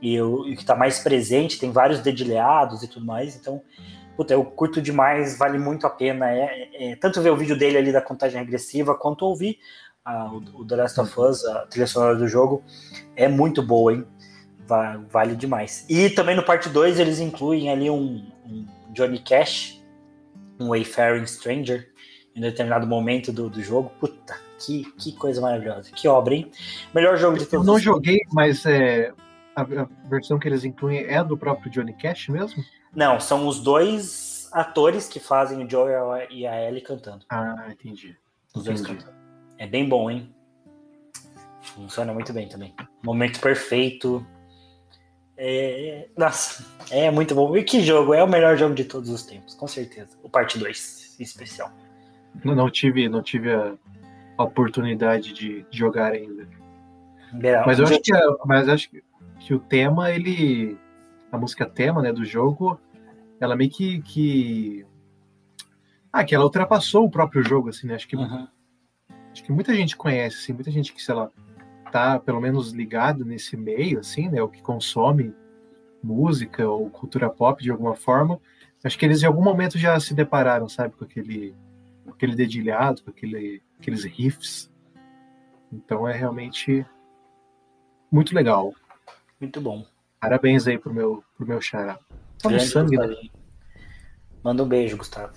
[0.00, 3.36] E, o, que tá mais presente, tem vários dedilhados e tudo mais.
[3.36, 3.60] Então,
[4.16, 6.30] puta, eu curto demais, vale muito a pena.
[6.30, 9.58] É, é, é tanto ver o vídeo dele ali da contagem regressiva, quanto ouvir
[10.04, 12.62] a, o, The Last of Us, a trilha sonora do jogo.
[13.16, 14.06] É muito boa, hein?
[15.10, 15.84] vale demais.
[15.88, 19.82] E também no parte 2 eles incluem ali um, um, Johnny Cash,
[20.58, 21.92] um Wayfaring Stranger,
[22.34, 23.90] em determinado momento do, do jogo.
[24.00, 25.90] Puta, que, que coisa maravilhosa.
[25.92, 26.50] Que obra, hein?
[26.94, 27.66] Melhor jogo de todos.
[27.66, 29.12] Eu não joguei, mas é,
[29.54, 32.64] a, a, versão que eles incluem é do próprio Johnny Cash mesmo?
[32.94, 35.90] Não, são os dois atores que fazem o Joe
[36.30, 37.26] e a Ellie cantando.
[37.28, 38.16] Ah, entendi.
[38.54, 38.82] Os entendi.
[38.82, 39.23] dois cantando.
[39.58, 40.34] É bem bom, hein?
[41.62, 42.74] Funciona muito bem também.
[43.02, 44.24] Momento perfeito,
[45.36, 47.56] é, nossa, é muito bom.
[47.56, 48.14] E que jogo?
[48.14, 50.16] É o melhor jogo de todos os tempos, com certeza.
[50.22, 51.72] O parte 2, em especial.
[52.44, 53.74] Não, não, tive, não tive a
[54.42, 56.48] oportunidade de jogar ainda.
[57.66, 58.12] mas eu acho que,
[58.44, 59.02] mas acho que,
[59.40, 60.78] que o tema, ele.
[61.32, 62.78] A música tema né, do jogo,
[63.40, 64.86] ela meio que, que.
[66.12, 67.96] Ah, que ela ultrapassou o próprio jogo, assim, né?
[67.96, 68.46] Acho que, uhum.
[69.34, 71.28] Acho que muita gente conhece, assim, muita gente que, sei lá,
[71.90, 75.34] tá pelo menos ligado nesse meio, assim, né, o que consome
[76.00, 78.40] música ou cultura pop de alguma forma,
[78.84, 81.52] acho que eles em algum momento já se depararam, sabe, com aquele,
[82.04, 84.70] com aquele dedilhado, com aquele, aqueles riffs.
[85.72, 86.86] Então é realmente
[88.12, 88.72] muito legal.
[89.40, 89.84] Muito bom.
[90.20, 91.98] Parabéns aí pro meu, pro meu xará.
[92.38, 93.16] Tá no sangue, né?
[94.44, 95.34] Manda um beijo, Gustavo.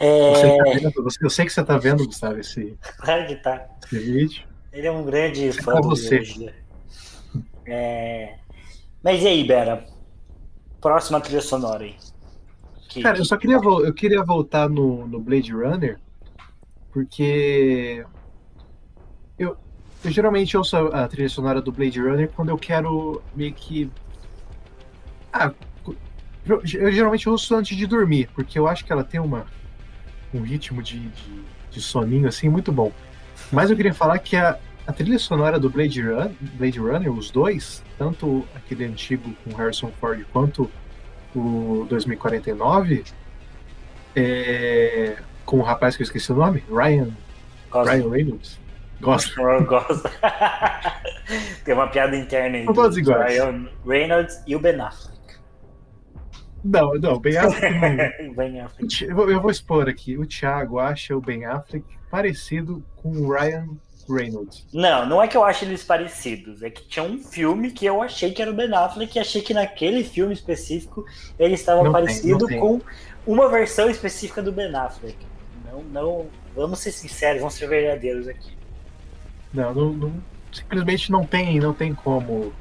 [0.00, 0.56] É...
[0.56, 3.66] Tá vendo, eu sei que você tá vendo, Gustavo, esse, claro que tá.
[3.84, 4.44] esse vídeo.
[4.72, 6.52] Ele é um grande fã do você.
[7.66, 8.34] É...
[9.02, 9.86] Mas e aí, Bera?
[10.80, 11.96] Próxima trilha sonora aí.
[12.88, 15.98] Que, Cara, eu só queria, eu queria voltar no, no Blade Runner,
[16.92, 18.04] porque
[19.38, 19.56] eu,
[20.04, 23.90] eu geralmente ouço a, a trilha sonora do Blade Runner quando eu quero meio que.
[25.32, 25.52] Ah,
[26.46, 29.46] eu, geralmente ouço antes de dormir, porque eu acho que ela tem uma,
[30.36, 32.92] um ritmo de, de, de soninho assim muito bom.
[33.52, 37.30] Mas eu queria falar que a, a trilha sonora do Blade, Run, Blade Runner, os
[37.30, 40.70] dois, tanto aquele antigo com Harrison Ford quanto
[41.34, 43.04] o 2049,
[44.14, 47.08] é, com o rapaz que eu esqueci o nome, Ryan,
[47.72, 48.60] Ryan Reynolds.
[49.00, 49.40] Gosto.
[49.40, 50.08] Eu gosto.
[51.64, 55.13] Tem uma piada interna entre Ryan Reynolds e o Ben Affleck.
[56.64, 59.04] Não, não, Ben Affleck ben Affleck.
[59.04, 60.16] Eu vou expor aqui.
[60.16, 63.68] O Thiago acha o Ben Affleck parecido com o Ryan
[64.08, 64.66] Reynolds.
[64.72, 66.62] Não, não é que eu acho eles parecidos.
[66.62, 69.42] É que tinha um filme que eu achei que era o Ben Affleck e achei
[69.42, 71.04] que naquele filme específico
[71.38, 72.80] ele estava não parecido tem, com
[73.26, 75.18] uma versão específica do Ben Affleck.
[75.70, 76.26] Não, não.
[76.54, 78.52] Vamos ser sinceros, vamos ser verdadeiros aqui.
[79.52, 80.12] Não, não, não
[80.52, 82.52] simplesmente não tem, não tem como.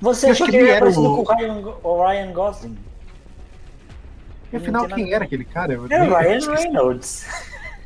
[0.00, 1.24] Você achou que, que ele era parecido o...
[1.24, 2.78] com o Ryan, o Ryan Gosling?
[4.52, 5.72] E afinal, quem era aquele cara?
[5.72, 7.26] Eu era o Ryan Reynolds.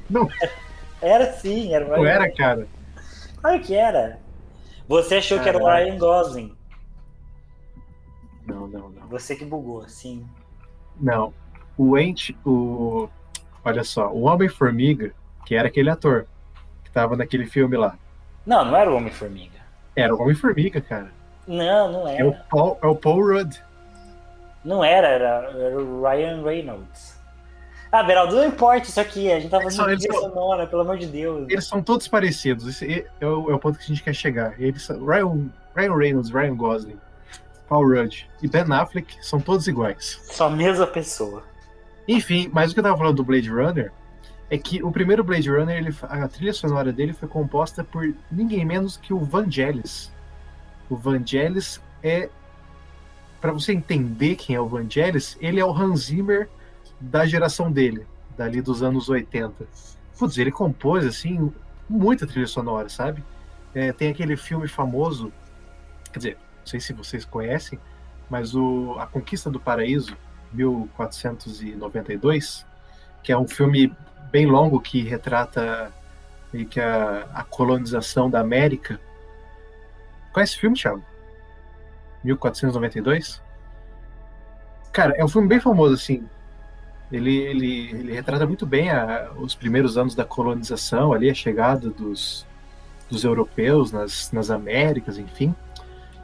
[0.09, 0.29] Não.
[1.03, 2.69] Era sim, era o Ryan Não era, cara.
[3.41, 4.21] Claro que era.
[4.87, 5.59] Você achou Caraca.
[5.59, 6.57] que era o Ryan Gosling.
[8.47, 9.09] Não, não, não.
[9.09, 10.25] Você que bugou, sim.
[11.01, 11.35] Não.
[11.77, 13.09] O Ent, o.
[13.65, 15.13] Olha só, o Homem-Formiga,
[15.45, 16.27] que era aquele ator
[16.85, 17.99] que tava naquele filme lá.
[18.47, 19.59] Não, não era o Homem-Formiga.
[19.97, 21.11] Era o Homem-Formiga, cara.
[21.47, 22.23] Não, não era.
[22.23, 23.57] É o Paul, é o Paul Rudd.
[24.65, 27.21] Não era, era, era o Ryan Reynolds.
[27.91, 30.97] Ah, Beraldo, não importa isso aqui, a gente tá fazendo eles são, sonora, pelo amor
[30.97, 31.47] de Deus.
[31.51, 34.59] Eles são todos parecidos, esse é o, é o ponto que a gente quer chegar.
[34.59, 36.99] Eles são, Ryan, Ryan Reynolds, Ryan Gosling,
[37.69, 40.21] Paul Rudd e Ben Affleck são todos iguais.
[40.31, 41.43] Só a mesma pessoa.
[42.09, 43.93] Enfim, mas o que eu tava falando do Blade Runner
[44.51, 48.65] é que o primeiro Blade Runner, ele, a trilha sonora dele foi composta por ninguém
[48.65, 50.11] menos que o Vangelis.
[50.93, 52.29] O Vangelis é
[53.41, 56.51] para você entender quem é o Vangelis, ele é o Hans Zimmer
[57.01, 59.67] da geração dele, dali dos anos 80.
[60.19, 61.51] Putz, ele compôs, assim,
[61.89, 63.25] muita trilha sonora, sabe?
[63.75, 65.33] É, tem aquele filme famoso,
[66.13, 67.79] quer dizer, não sei se vocês conhecem,
[68.29, 70.15] mas o A Conquista do Paraíso,
[70.53, 72.67] 1492,
[73.23, 73.91] que é um filme
[74.31, 75.91] bem longo que retrata
[76.69, 79.01] que a, a colonização da América.
[80.33, 81.03] Conhece esse filme, Thiago?
[82.25, 83.43] 1492?
[84.93, 86.25] Cara, é um filme bem famoso, assim.
[87.11, 91.91] Ele, ele, ele retrata muito bem a, os primeiros anos da colonização, ali, a chegada
[91.91, 92.47] dos,
[93.11, 95.55] dos europeus nas, nas Américas, enfim.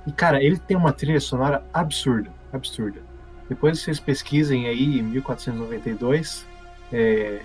[0.06, 3.00] E, cara, ele tem uma trilha sonora absurda, absurda.
[3.48, 6.46] Depois vocês pesquisem aí, em 1492,
[6.92, 7.40] é,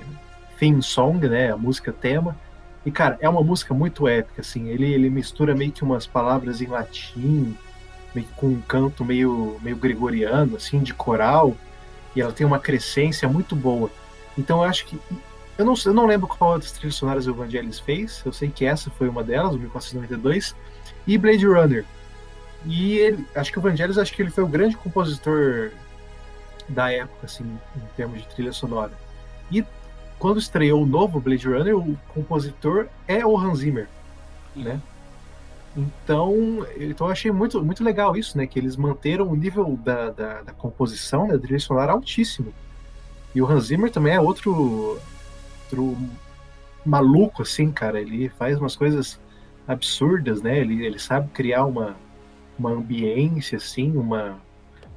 [0.57, 2.37] theme song, né, a música tema.
[2.85, 4.67] E, cara, é uma música muito épica, assim.
[4.67, 7.55] Ele, ele mistura meio que umas palavras em latim,
[8.13, 11.55] meio com um canto meio, meio gregoriano, assim, de coral
[12.15, 13.89] e ela tem uma crescência muito boa.
[14.37, 14.99] Então eu acho que.
[15.57, 18.65] Eu não, eu não lembro qual das trilhas sonoras o Vangelis fez, eu sei que
[18.65, 20.55] essa foi uma delas, o 1492,
[21.05, 21.85] e Blade Runner.
[22.65, 25.69] E ele, acho que o Vangelis acho que ele foi o grande compositor
[26.67, 27.43] da época, assim,
[27.75, 28.93] em termos de trilha sonora.
[29.51, 29.63] E
[30.19, 33.87] quando estreou o novo Blade Runner, o compositor é o Hans Zimmer,
[34.55, 34.79] né?
[35.75, 38.45] Então, então eu achei muito, muito legal isso, né?
[38.45, 42.53] Que eles manteram o nível da, da, da composição, né, da trilha sonora altíssimo.
[43.33, 44.99] E o Hans Zimmer também é outro,
[45.63, 45.97] outro
[46.85, 47.99] maluco, assim, cara.
[47.99, 49.19] Ele faz umas coisas
[49.67, 50.59] absurdas, né?
[50.59, 51.95] Ele, ele sabe criar uma,
[52.57, 54.37] uma ambiência, assim, uma,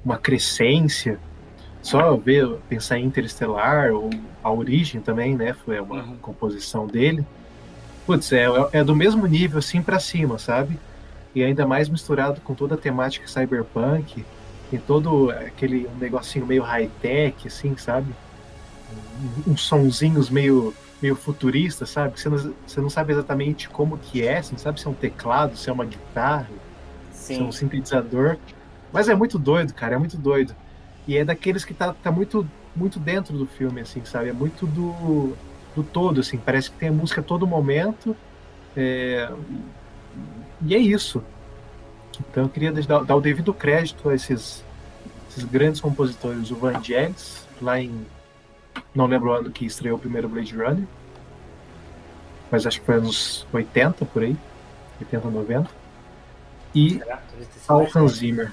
[0.05, 1.19] uma crescência.
[1.87, 4.11] Só ver, pensar em Interestelar, ou
[4.43, 5.53] A Origem também, né?
[5.53, 6.17] Foi uma uhum.
[6.17, 7.25] composição dele
[8.07, 10.79] putz, é, é do mesmo nível assim para cima, sabe?
[11.35, 14.25] E ainda mais misturado com toda a temática cyberpunk,
[14.71, 18.15] tem todo aquele um negocinho meio high-tech, assim, sabe?
[19.47, 20.73] Uns sonzinhos meio,
[21.03, 22.19] meio futuristas, sabe?
[22.19, 24.95] Você não, você não sabe exatamente como que é, você não sabe se é um
[24.95, 26.49] teclado, se é uma guitarra,
[27.13, 27.35] Sim.
[27.35, 28.39] se é um sintetizador.
[28.93, 30.55] Mas é muito doido, cara, é muito doido.
[31.07, 34.29] E é daqueles que tá, tá muito, muito dentro do filme, assim, sabe?
[34.29, 35.37] É muito do,
[35.75, 38.17] do todo, assim, parece que tem a música a todo momento.
[38.77, 39.31] É,
[40.63, 41.23] e é isso.
[42.19, 44.65] Então eu queria dar, dar o devido crédito a esses,
[45.31, 48.07] esses grandes compositores, o Vangelis, lá em.
[48.95, 50.87] Não lembro o ano que estreou o primeiro Blade Runner,
[52.51, 54.37] mas acho que foi anos 80 por aí,
[55.01, 55.71] 80, 90.
[56.75, 57.01] E
[57.95, 58.53] Hans Zimmer.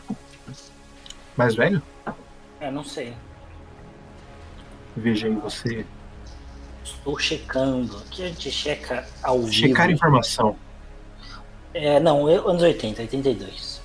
[1.35, 1.81] Mais velho?
[2.63, 3.13] É, não sei.
[4.95, 5.85] Veja aí você
[6.81, 7.97] Estou checando.
[7.97, 9.51] Aqui a gente checa ao vivo.
[9.51, 10.55] Checar informação.
[11.73, 13.81] É, não, anos 80, 82.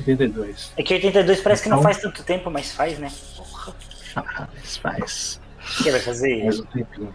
[0.00, 0.72] 82.
[0.76, 1.62] É que 82 parece então...
[1.62, 3.08] que não então- faz tanto tempo, mas faz, né?
[3.36, 3.72] Porra.
[4.12, 5.40] Faz, faz.
[5.78, 6.42] O que vai fazer?
[6.42, 7.14] Mais um tempo.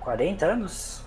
[0.00, 1.02] 40 anos?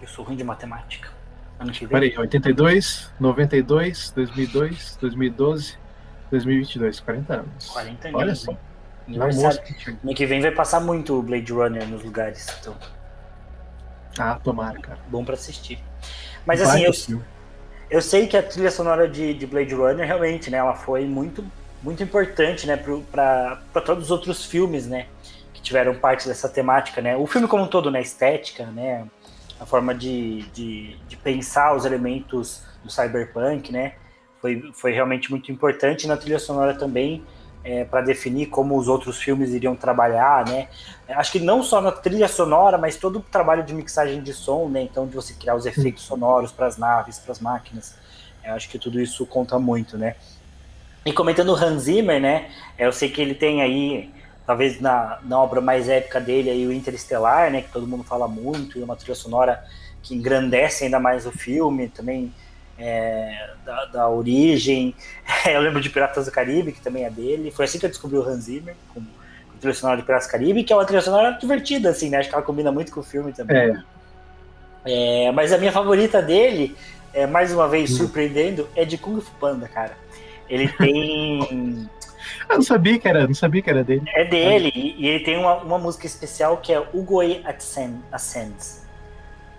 [0.00, 1.10] Eu sou ruim de matemática.
[1.58, 1.88] Ano que vem.
[1.88, 5.76] Peraí, 82, 92, 2002, 2012,
[6.30, 7.00] 2022.
[7.00, 7.66] 40 anos.
[7.70, 8.20] 40 anos.
[8.20, 8.56] Olha só.
[10.04, 12.46] No que vem vai passar muito o Blade Runner nos lugares.
[12.60, 12.76] Então.
[14.18, 14.98] Ah, tomara, cara.
[15.08, 15.82] Bom para assistir.
[16.44, 16.92] Mas assim, eu,
[17.90, 21.44] eu sei que a trilha sonora de, de Blade Runner realmente, né, ela foi muito,
[21.82, 22.76] muito importante, né,
[23.10, 25.06] para todos os outros filmes, né,
[25.52, 27.16] que tiveram parte dessa temática, né.
[27.16, 29.06] O filme como um todo, né, estética, né,
[29.60, 33.94] a forma de, de, de pensar os elementos do cyberpunk, né,
[34.40, 37.24] foi, foi realmente muito importante na trilha sonora também
[37.64, 40.68] é, para definir como os outros filmes iriam trabalhar, né?
[41.08, 44.68] Acho que não só na trilha sonora, mas todo o trabalho de mixagem de som,
[44.68, 44.82] né?
[44.82, 47.94] Então, de você criar os efeitos sonoros para as naves, para as máquinas.
[48.44, 50.16] Eu acho que tudo isso conta muito, né?
[51.04, 52.50] E comentando o Hans Zimmer, né?
[52.78, 54.10] Eu sei que ele tem aí,
[54.46, 57.62] talvez na, na obra mais épica dele, aí, o Interestelar, né?
[57.62, 59.62] Que todo mundo fala muito, e uma trilha sonora
[60.02, 62.32] que engrandece ainda mais o filme, também
[62.78, 64.94] é, da, da, origem.
[65.46, 67.50] Eu lembro de Piratas do Caribe, que também é dele.
[67.50, 70.30] Foi assim que eu descobri o Hans Zimmer, com, com trilha sonora de Piratas do
[70.30, 72.18] Caribe, que é uma trilha sonora divertida, assim, né?
[72.18, 73.56] Acho que ela combina muito com o filme também.
[73.56, 73.82] É.
[74.84, 76.76] É, mas a minha favorita dele,
[77.12, 77.96] é, mais uma vez hum.
[77.96, 79.96] surpreendendo, é de Kung Fu Panda, cara.
[80.48, 81.88] Ele tem.
[82.48, 84.02] Eu não sabia que era, não sabia que era dele.
[84.14, 87.42] É dele, e, e ele tem uma, uma música especial que é Ugoi
[88.12, 88.87] Ascends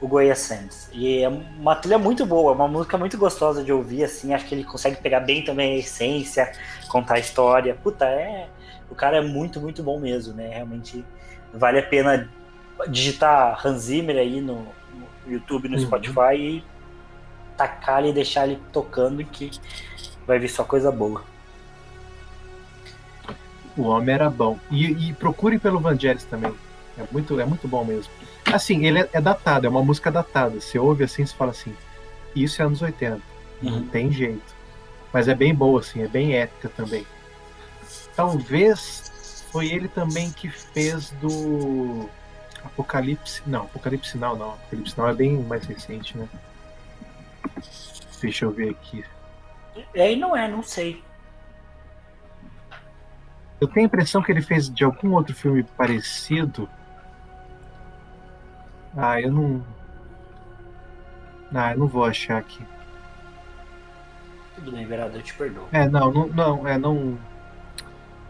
[0.01, 0.89] o Goya Sands.
[0.93, 4.33] E é uma trilha muito boa, uma música muito gostosa de ouvir, assim.
[4.33, 6.51] Acho que ele consegue pegar bem também a essência,
[6.87, 7.75] contar a história.
[7.75, 8.47] Puta, é.
[8.89, 10.49] O cara é muito, muito bom mesmo, né?
[10.49, 11.05] Realmente
[11.53, 12.29] vale a pena
[12.87, 14.67] digitar Hans Zimmer aí no,
[15.25, 15.83] no YouTube, no uhum.
[15.83, 16.63] Spotify e
[17.57, 19.51] tacar ele e deixar ele tocando que
[20.25, 21.23] vai vir só coisa boa.
[23.77, 24.57] O homem era bom.
[24.71, 26.53] E, e procure pelo Vangelis também.
[26.97, 28.11] É muito, é muito bom mesmo.
[28.53, 30.59] Assim, ele é, é, datado, é uma música datada.
[30.59, 31.75] Você ouve assim, você fala assim,
[32.35, 33.15] isso é anos 80.
[33.15, 33.21] Uhum.
[33.61, 34.55] Não tem jeito.
[35.11, 37.05] Mas é bem boa, assim, é bem épica também.
[38.15, 42.09] Talvez foi ele também que fez do
[42.63, 43.41] Apocalipse.
[43.45, 44.53] Não, Apocalipse não, não.
[44.53, 46.27] Apocalipse não é bem mais recente, né?
[48.21, 49.03] Deixa eu ver aqui.
[49.93, 51.03] É e não é, não sei.
[53.59, 56.69] Eu tenho a impressão que ele fez de algum outro filme parecido
[58.95, 59.63] ah, eu não.
[61.53, 62.63] Ah, eu não vou achar aqui.
[64.55, 65.67] Tudo bem, Verado, eu te perdoo.
[65.71, 67.17] É, não, não, não, é, não.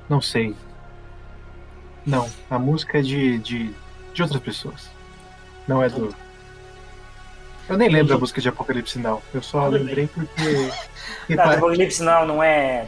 [0.07, 0.55] Não sei.
[2.05, 3.75] Não, a música é de, de,
[4.13, 4.89] de outras pessoas.
[5.67, 6.13] Não é do.
[7.69, 9.21] Eu nem lembro a música de Apocalipse Now.
[9.31, 10.07] Eu só Tudo lembrei bem.
[10.07, 10.71] porque.
[11.29, 12.87] Não, Apocalipse Now não é.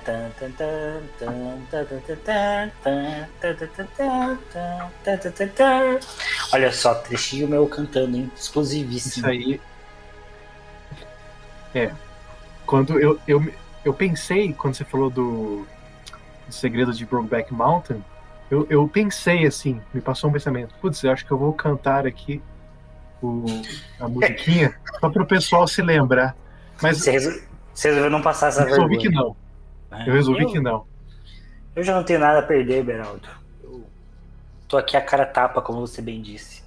[6.52, 8.32] Olha só, trechinho meu cantando, hein?
[8.36, 9.12] Exclusivíssimo.
[9.12, 9.62] Isso aí.
[11.76, 11.92] É.
[12.66, 13.54] Quando eu, eu,
[13.86, 15.68] eu pensei, quando você falou do,
[16.48, 18.04] do segredo de Brokeback Mountain,
[18.50, 22.06] eu, eu pensei assim, me passou um pensamento, putz, eu acho que eu vou cantar
[22.06, 22.42] aqui
[23.22, 23.46] o,
[24.00, 26.36] a musiquinha, só para o pessoal se lembrar.
[26.82, 29.10] Mas você, resolveu não passar essa eu resolvi vergonha.
[29.10, 29.36] que não.
[29.92, 30.86] É, eu resolvi eu, que não.
[31.76, 33.28] Eu já não tenho nada a perder, Beraldo.
[33.64, 33.86] Eu
[34.68, 36.64] tô aqui a cara tapa, como você bem disse.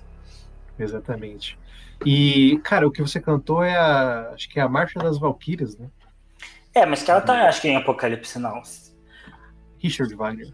[0.78, 1.59] Exatamente.
[2.05, 4.30] E, cara, o que você cantou é a.
[4.34, 5.88] Acho que é a Marcha das Valquírias, né?
[6.74, 8.61] É, mas que ela tá, acho que em Apocalipse não.
[9.78, 10.52] Richard Wagner.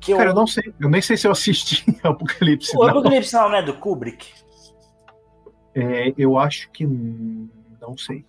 [0.00, 0.28] Que cara, eu...
[0.30, 0.74] eu não sei.
[0.80, 2.76] Eu nem sei se eu assisti Apocalipse.
[2.76, 4.43] O Apocalipse não, não é do Kubrick?
[5.74, 8.24] É, eu acho que não sei.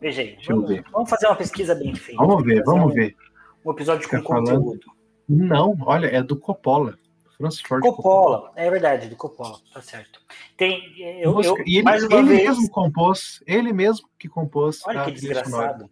[0.00, 0.84] Veja aí, vamos, ver.
[0.90, 2.24] vamos fazer uma pesquisa bem feita.
[2.24, 3.16] Vamos ver, vamos um, ver.
[3.64, 4.64] Um episódio Fica com falando...
[4.64, 5.00] conteúdo.
[5.28, 6.98] Não, olha, é do Coppola.
[7.36, 8.38] Francis Ford Coppola.
[8.38, 8.52] Coppola.
[8.56, 10.20] é verdade, do Coppola, tá certo.
[10.56, 12.42] Tem, eu, eu e ele, mais uma ele vez...
[12.42, 14.80] mesmo compôs, ele mesmo que compôs.
[14.84, 15.90] Olha que desgraçado.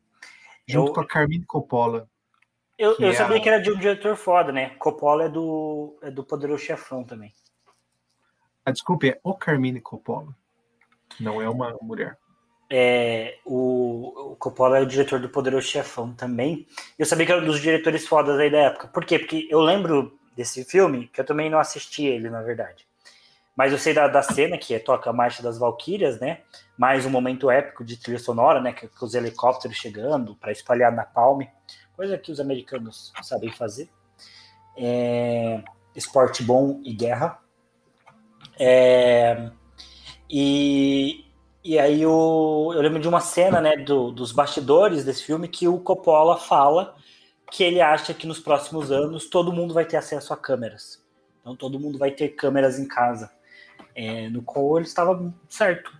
[0.67, 2.07] junto eu, com a Carmine Coppola.
[2.77, 3.41] Eu, eu sabia a...
[3.41, 4.71] que era de um diretor foda, né?
[4.79, 7.33] Coppola é do, é do Poderoso Chefão também.
[8.65, 10.37] Ah, desculpe, é o Carmine Coppola.
[11.21, 12.17] Não é uma mulher.
[12.71, 16.67] É, o, o Coppola é o diretor do Poderoso Chefão também.
[16.99, 18.89] Eu sabia que era um dos diretores fodas aí da época.
[18.89, 19.19] Por quê?
[19.19, 22.87] Porque eu lembro desse filme, que eu também não assisti ele, na verdade.
[23.57, 26.43] Mas eu sei da, da cena que é, toca a Marcha das Valquírias, né?
[26.77, 28.73] Mais um momento épico de trilha sonora, né?
[28.73, 31.51] Com os helicópteros chegando para espalhar na palme.
[31.97, 33.89] Coisa que os americanos sabem fazer.
[34.77, 35.61] É,
[35.97, 37.41] esporte bom e guerra.
[38.57, 39.51] É,
[40.31, 41.24] e,
[41.64, 45.66] e aí o, eu lembro de uma cena né, do, dos bastidores desse filme que
[45.68, 46.95] o Coppola fala
[47.51, 51.03] que ele acha que nos próximos anos todo mundo vai ter acesso a câmeras.
[51.41, 53.31] Então todo mundo vai ter câmeras em casa.
[53.95, 55.91] É, no qual ele estava certo.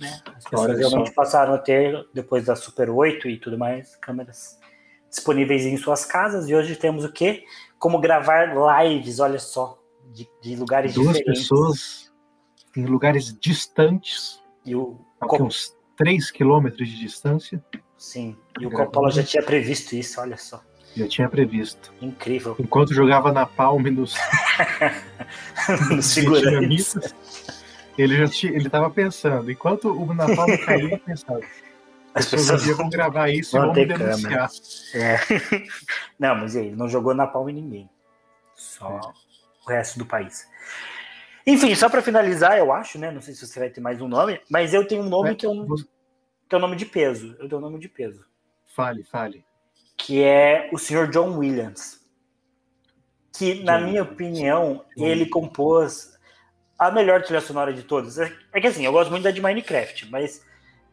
[0.00, 0.20] Né?
[0.34, 4.58] As pessoas realmente passaram a ter, depois da Super 8 e tudo mais, câmeras
[5.08, 6.48] disponíveis em suas casas.
[6.48, 7.44] E hoje temos o quê?
[7.84, 9.78] como gravar lives, olha só,
[10.10, 11.42] de, de lugares Duas diferentes.
[11.42, 12.03] pessoas
[12.76, 17.62] em lugares distantes, E o, Cop- uns 3 quilômetros de distância,
[17.96, 18.70] sim, e o.
[18.70, 20.62] Coppola já tinha previsto isso, olha só.
[20.96, 21.92] já tinha previsto.
[22.02, 22.56] Incrível.
[22.58, 24.14] Enquanto jogava na palme nos
[25.90, 27.14] Nos vietnamitas,
[27.96, 31.38] ele já tinha, ele tava pensando, enquanto o Napalm caía, ele pensava,
[32.14, 34.50] As as pessoas pessoas iam gravar isso e vão vão me denunciar.
[34.94, 35.18] É.
[36.18, 37.90] Não, mas ele não jogou na palma em ninguém.
[38.56, 39.00] Só
[39.66, 40.46] o resto do país.
[41.46, 43.10] Enfim, só pra finalizar, eu acho, né?
[43.10, 45.34] Não sei se você vai ter mais um nome, mas eu tenho um nome Vai,
[45.36, 45.84] que é um, você-
[46.48, 47.36] que é um nome de peso.
[47.38, 48.24] Eu tenho um nome de peso.
[48.74, 49.44] Fale, fale.
[49.96, 52.00] Que é o senhor John Williams.
[53.36, 54.12] Que, na John minha Williams.
[54.12, 56.14] opinião, John ele compôs
[56.78, 58.18] a melhor trilha sonora de todas.
[58.18, 60.44] É é que assim, eu gosto muito da de Minecraft, mas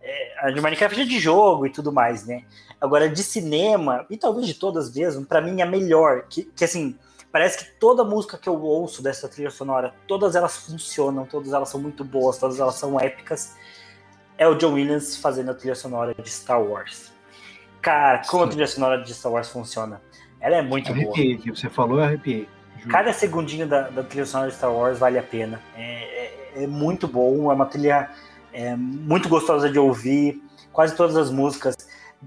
[0.02, 2.44] é, a de Minecraft é de jogo e tudo mais, né?
[2.80, 6.98] Agora, de cinema, e talvez de todas mesmo, pra mim a melhor, que, que assim,
[7.32, 11.70] parece que toda música que eu ouço dessa trilha sonora, todas elas funcionam, todas elas
[11.70, 13.56] são muito boas, todas elas são épicas,
[14.38, 17.12] é o John Williams fazendo a trilha sonora de Star Wars.
[17.82, 18.52] Cara, como a Sim.
[18.52, 20.02] trilha sonora de Star Wars funciona?
[20.40, 20.98] Ela é muito boa.
[21.06, 22.48] Arrepiei, que você falou, eu arrepiei.
[22.78, 22.92] Juro.
[22.92, 25.62] Cada segundinho da, da trilha sonora de Star Wars vale a pena.
[25.76, 28.10] É, é- é muito bom, é uma trilha
[28.52, 30.44] é, muito gostosa de ouvir.
[30.74, 31.76] Quase todas as músicas,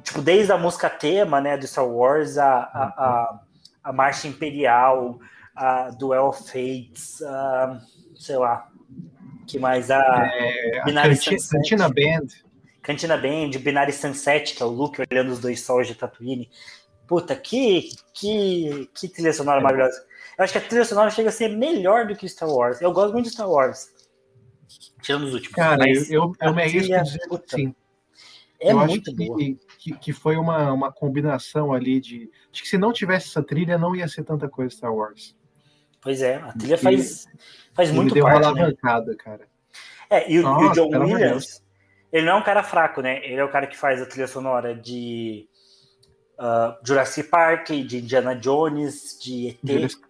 [0.02, 3.40] tipo, desde a música tema, né, do Star Wars, a, a, a,
[3.85, 5.20] a Marcha Imperial,
[5.55, 7.80] a Duel of Fates, a,
[8.16, 8.68] sei lá,
[9.47, 9.91] que mais?
[9.91, 10.01] A
[10.32, 10.85] É, a.
[11.51, 12.26] Cantina Band,
[12.82, 16.51] Cantina Band, Binary Sunset, que é o Luke olhando os dois sols de Tatooine.
[17.07, 20.05] Puta, que, que, que trilha sonora maravilhosa.
[20.37, 22.80] Eu acho que a trilha sonora chega a ser melhor do que Star Wars.
[22.80, 23.89] Eu gosto muito de Star Wars.
[25.01, 25.55] Tirando os últimos.
[25.55, 27.74] cara, eu, eu, eu me arrisco dizer puta, que sim.
[28.61, 32.30] é eu muito acho que, que, que foi uma, uma combinação ali de.
[32.55, 35.36] Acho que se não tivesse essa trilha, não ia ser tanta coisa Star Wars.
[36.00, 37.26] Pois é, a trilha E- faz,
[37.74, 38.61] faz Ele muito deu uma parte, né?
[38.61, 39.48] alavancada, cara.
[40.09, 41.64] É, e, o- e o Nossa, John Williams,
[42.12, 43.18] ele não é um cara fraco, né?
[43.24, 45.48] Ele é o cara que faz a trilha sonora de
[46.38, 49.59] ah, Jurassic Park, de Indiana Jones, de ET.
[49.68, 50.00] Eles-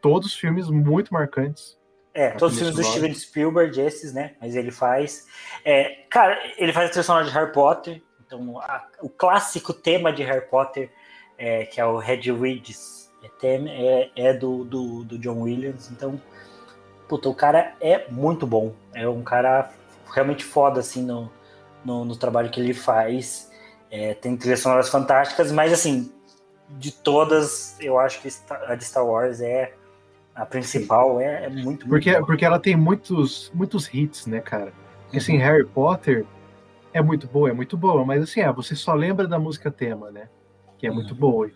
[0.00, 1.76] todos filmes muito marcantes.
[2.12, 2.84] É, todos os filmes do.
[2.84, 4.36] Steven Spielberg, esses, né?
[4.40, 5.26] Mas ele faz.
[5.64, 8.00] É, cara, ele faz a trilha sonora de Harry Potter.
[8.24, 10.90] Então, a- o clássico tema de Harry Potter,
[11.44, 15.90] é, que é o Red Ridges, é, é, é do, do, do John Williams.
[15.90, 16.18] Então,
[17.06, 18.72] puta, o cara é muito bom.
[18.94, 19.70] É um cara
[20.10, 21.30] realmente foda, assim, no,
[21.84, 23.50] no, no trabalho que ele faz.
[23.90, 26.10] É, tem trilhas sonoras fantásticas, mas, assim,
[26.70, 28.28] de todas, eu acho que
[28.66, 29.74] a de Star Wars é
[30.34, 32.26] a principal, é, é muito, muito Porque, boa.
[32.26, 34.72] porque ela tem muitos, muitos hits, né, cara?
[35.04, 36.24] Porque, assim, Harry Potter
[36.92, 40.10] é muito boa, é muito boa, mas assim, ah, você só lembra da música tema,
[40.10, 40.28] né?
[40.84, 40.96] Que é Uhum.
[40.96, 41.50] muito boa.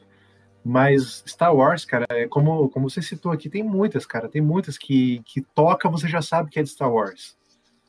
[0.64, 4.26] Mas Star Wars, cara, é como, como você citou aqui, tem muitas, cara.
[4.26, 7.36] Tem muitas que, que toca, você já sabe que é de Star Wars.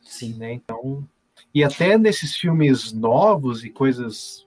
[0.04, 0.34] Sim.
[0.34, 0.52] né?
[0.52, 1.08] Então,
[1.56, 4.46] e até nesses filmes novos e coisas,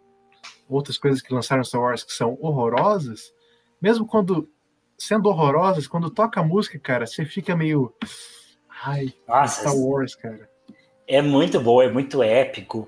[0.69, 3.33] outras coisas que lançaram Star Wars que são horrorosas,
[3.81, 4.47] mesmo quando
[4.99, 7.95] sendo horrorosas, quando toca a música, cara, você fica meio,
[8.85, 10.47] ai, Nossa, Star Wars, cara.
[11.09, 12.87] é muito boa, é muito épico.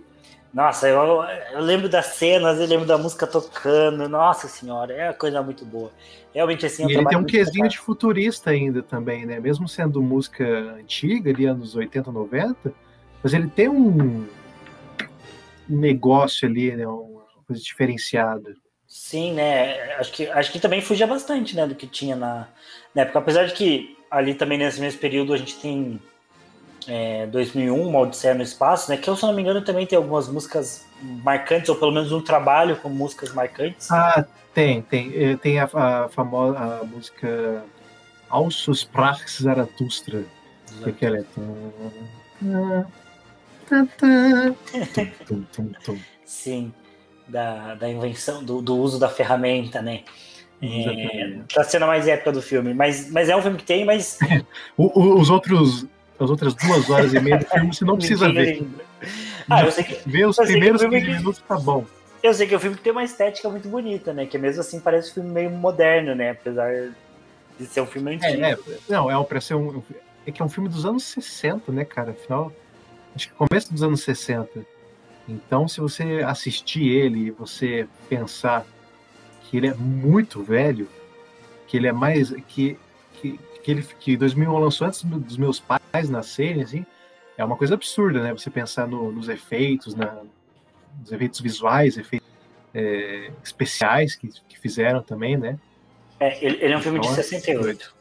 [0.54, 4.08] Nossa, eu, eu lembro das cenas, eu lembro da música tocando.
[4.08, 5.90] Nossa senhora, é uma coisa muito boa.
[6.32, 9.40] Realmente assim, é E ele tem um quesinho de futurista ainda também, né?
[9.40, 10.44] Mesmo sendo música
[10.78, 12.72] antiga, ali anos 80, 90,
[13.20, 14.28] mas ele tem um
[15.68, 16.86] negócio ali, né?
[16.86, 18.54] Uma coisa diferenciada.
[18.86, 19.94] Sim, né?
[19.94, 22.46] Acho que, acho que também fugia bastante, né, do que tinha na,
[22.94, 23.18] na época.
[23.18, 26.00] Apesar de que ali também nesse mesmo período a gente tem
[26.88, 28.96] é, 2001, Uma Odisseia no Espaço, né?
[28.96, 30.86] Que eu, se não me engano, também tem algumas músicas
[31.22, 33.90] marcantes, ou pelo menos um trabalho com músicas marcantes.
[33.90, 35.12] Ah, tem, tem.
[35.14, 37.64] Eh, Tem a, a famosa a música
[38.28, 40.24] Alsus Sprach Zarathustra,
[40.82, 41.24] que é aquela é...
[46.24, 46.72] Sim,
[47.26, 50.02] da, da invenção, do, do uso da ferramenta, né?
[50.62, 52.72] É, da cena mais épica do filme.
[52.72, 54.18] Mas, mas é um filme que tem, mas.
[54.78, 55.86] Os outros,
[56.18, 58.66] as outras duas horas e meia do filme você não precisa ver.
[59.50, 61.84] Ah, eu sei que, Ver os primeiros o filme 15 que- minutos tá bom.
[62.22, 64.24] eu sei que é um filme que tem uma estética muito bonita, né?
[64.26, 66.30] Que mesmo assim parece um filme meio moderno, né?
[66.30, 66.72] Apesar
[67.58, 68.42] de ser um filme antigo.
[68.42, 68.58] É, é,
[68.88, 69.82] não, é um, pra ser um.
[70.26, 72.12] É que é um filme dos anos 60, né, cara?
[72.12, 72.50] Afinal,
[73.14, 74.48] acho que começo dos anos 60.
[75.28, 78.66] Então, se você assistir ele e você pensar
[79.42, 80.88] que ele é muito velho,
[81.66, 82.30] que ele é mais.
[82.48, 82.78] que,
[83.64, 86.86] que, que, ele, que 2001 lançou antes dos meus pais nascerem, assim,
[87.36, 88.32] é uma coisa absurda, né?
[88.32, 90.22] Você pensar no- nos efeitos, na,
[91.00, 92.28] nos efeitos visuais, efeitos
[92.74, 95.58] é, especiais que, que fizeram também, né?
[96.20, 97.94] É, ele, ele é um filme então, de 68.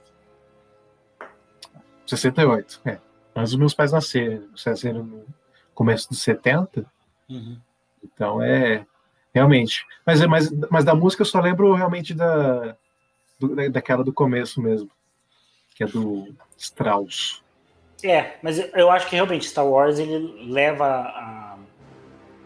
[2.06, 3.00] 68, é.
[3.36, 4.48] Antes dos meus pais nascerem.
[4.66, 5.26] Nasceram no
[5.74, 6.86] começo dos 70.
[7.30, 7.58] Uhum.
[8.04, 8.86] Então é.
[9.34, 9.84] Realmente.
[10.06, 12.76] Mas, é, mas, mas da música eu só lembro realmente da,
[13.40, 14.92] do, daquela do começo mesmo.
[15.76, 17.42] Que é do Strauss.
[18.04, 21.58] É, mas eu acho que realmente Star Wars ele leva a,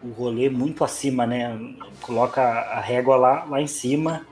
[0.02, 1.58] o rolê muito acima, né?
[2.00, 4.26] Coloca a régua lá, lá em cima.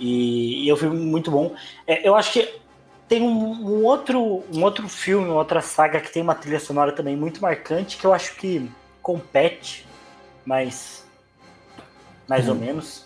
[0.00, 1.54] E, e é um filme muito bom.
[1.86, 2.60] É, eu acho que
[3.06, 7.14] tem um, um, outro, um outro filme, outra saga que tem uma trilha sonora também
[7.14, 8.70] muito marcante, que eu acho que
[9.02, 9.86] compete,
[10.46, 11.06] mas
[12.26, 12.52] mais hum.
[12.52, 13.04] ou menos,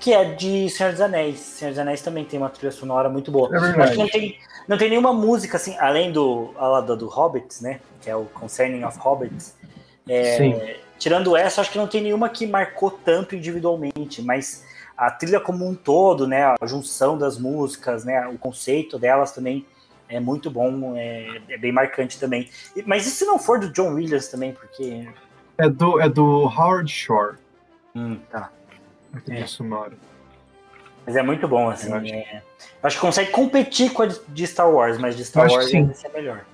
[0.00, 1.38] que é de Senhor dos Anéis.
[1.38, 3.48] Senhor dos Anéis também tem uma trilha sonora muito boa.
[3.54, 4.38] É acho que não tem,
[4.68, 6.52] não tem nenhuma música assim, além do,
[6.86, 7.80] do, do Hobbits, né?
[8.00, 9.54] Que é o Concerning of Hobbits.
[10.08, 14.64] É, tirando essa, acho que não tem nenhuma que marcou tanto individualmente, mas
[14.96, 19.66] a trilha como um todo, né, a junção das músicas, né, o conceito delas também
[20.08, 22.48] é muito bom, é, é bem marcante também.
[22.86, 25.08] Mas e se não for do John Williams também, porque...
[25.58, 27.36] É do, é do Howard Shore.
[27.94, 28.50] Hum, tá.
[29.28, 29.46] É.
[29.46, 29.92] sonora.
[31.04, 31.90] Mas é muito bom, assim.
[31.90, 32.14] Eu acho.
[32.14, 32.42] É...
[32.82, 36.44] acho que consegue competir com a de Star Wars, mas de Star Wars é melhor.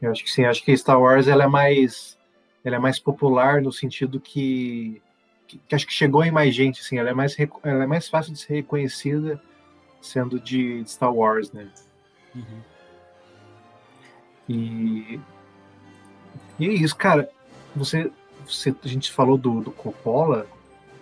[0.00, 2.18] Eu acho que sim, acho que Star Wars ela é mais
[2.64, 5.02] ela é mais popular no sentido que
[5.46, 8.08] que, que, acho que chegou em mais gente, assim, ela é mais, ela é mais
[8.08, 9.40] fácil de ser reconhecida
[10.00, 11.68] sendo de, de Star Wars, né?
[12.34, 12.60] Uhum.
[14.48, 15.20] E,
[16.58, 17.28] e é isso, cara.
[17.74, 18.10] Você,
[18.46, 20.46] você, a gente falou do, do Coppola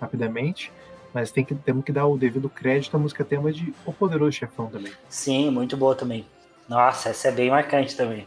[0.02, 0.72] rapidamente,
[1.14, 4.32] mas tem que, temos que dar o devido crédito à música tema de O Poderoso
[4.32, 4.92] Chefão também.
[5.08, 6.26] Sim, muito boa também.
[6.68, 8.26] Nossa, essa é bem marcante também.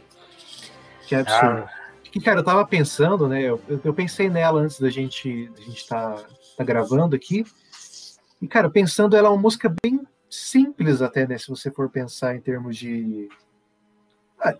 [1.06, 1.64] Que absurdo.
[1.64, 1.70] Ah,
[2.02, 3.42] que, cara, eu tava pensando, né?
[3.42, 6.16] Eu, eu pensei nela antes da gente da gente tá,
[6.56, 7.44] tá gravando aqui.
[8.40, 11.36] E, cara, pensando, ela é uma música bem simples até, né?
[11.38, 13.28] Se você for pensar em termos de
[14.40, 14.54] ah,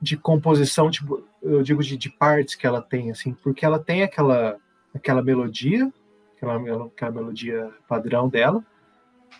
[0.00, 4.02] de composição, tipo, eu digo de, de partes que ela tem, assim, porque ela tem
[4.02, 4.56] aquela
[4.94, 5.92] aquela melodia,
[6.38, 8.64] aquela, aquela melodia padrão dela,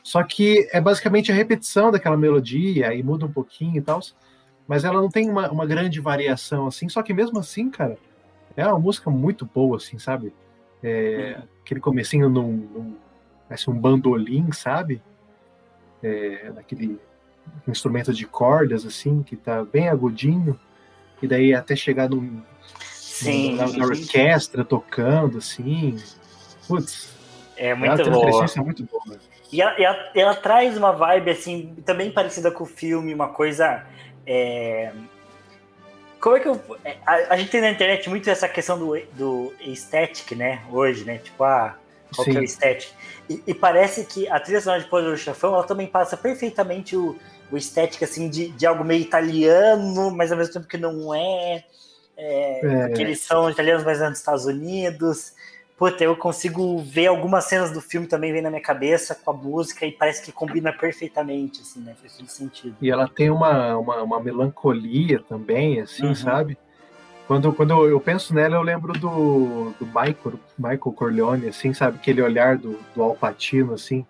[0.03, 4.01] só que é basicamente a repetição daquela melodia, aí muda um pouquinho e tal
[4.69, 7.97] mas ela não tem uma, uma grande variação, assim, só que mesmo assim, cara,
[8.55, 10.31] é uma música muito boa, assim, sabe?
[10.83, 11.41] É.
[11.63, 12.97] Aquele comecinho num, num
[13.49, 15.03] parece um bandolim, sabe?
[16.03, 17.01] É, naquele
[17.67, 20.61] instrumento de cordas, assim, que tá bem agudinho,
[21.23, 22.43] e daí até chegar num,
[22.93, 23.57] Sim.
[23.57, 25.97] na, na orquestra tocando, assim.
[26.69, 27.09] Putz.
[27.57, 28.45] É muito boa.
[28.45, 29.19] É muito boa.
[29.51, 33.85] E ela, ela, ela, traz uma vibe, assim, também parecida com o filme, uma coisa
[34.27, 34.93] é...
[36.21, 36.61] Como é que eu.
[36.85, 40.63] É, a, a, gente tem na internet muito essa questão do, do aesthetic, né?
[40.71, 41.19] Hoje, né?
[41.19, 41.77] Tipo, ah,
[42.15, 42.33] qual Sim.
[42.33, 42.91] que é o aesthetic?
[43.31, 46.97] E, e, parece que a trilha sonora de Poder do Chafão, ela também passa perfeitamente
[46.97, 47.17] o,
[47.53, 51.65] o estético, assim, de, de algo meio italiano, mas ao mesmo tempo que não é.
[52.17, 52.87] é, é.
[52.89, 55.33] Porque eles são italianos, mas é nos Estados Unidos
[55.79, 59.35] puta, eu consigo ver algumas cenas do filme também vem na minha cabeça com a
[59.35, 61.95] música e parece que combina perfeitamente, assim, né?
[62.01, 62.77] Faz todo sentido.
[62.83, 66.15] E ela tem uma, uma, uma melancolia também, assim, uhum.
[66.17, 66.59] sabe?
[67.29, 71.99] Quando, quando eu penso nela, eu lembro do, do Michael, Michael Corleone, assim, sabe?
[71.99, 74.05] Aquele olhar do, do Alpatino, assim,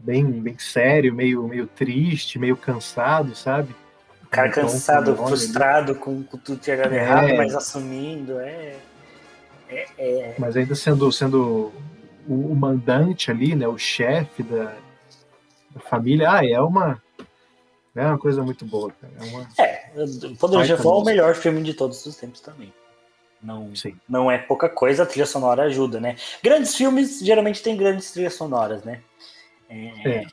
[0.00, 3.76] bem, bem sério, meio, meio triste, meio cansado, sabe?
[4.24, 6.98] O cara então, cansado, frustrado, com, com tudo que era é.
[6.98, 8.74] errado, mas assumindo, é...
[9.68, 10.34] É, é...
[10.38, 11.72] Mas ainda sendo, sendo
[12.26, 14.74] o, o mandante ali, né, o chefe da,
[15.70, 17.02] da, família, ah, é uma
[17.94, 19.12] é uma coisa muito boa, cara.
[19.18, 19.48] É, uma...
[19.58, 19.76] é
[20.38, 22.72] Poderoso é o melhor filme de todos os tempos também.
[23.42, 23.96] Não, Sim.
[24.08, 26.16] não é pouca coisa, a trilha sonora ajuda, né?
[26.42, 29.00] Grandes filmes geralmente têm grandes trilhas sonoras, né?
[29.68, 30.26] É, é.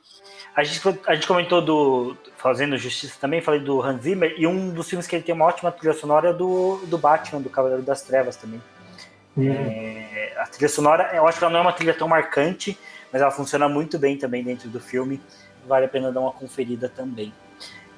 [0.55, 2.17] A, gente, a gente comentou do.
[2.37, 5.45] Fazendo Justiça também, falei do Hans Zimmer, e um dos filmes que ele tem uma
[5.45, 8.61] ótima trilha sonora é do, do Batman, do Cavaleiro das Trevas também.
[9.35, 9.51] Uhum.
[9.51, 12.77] É, a trilha sonora, eu acho que ela não é uma trilha tão marcante,
[13.11, 15.21] mas ela funciona muito bem também dentro do filme.
[15.67, 17.33] Vale a pena dar uma conferida também.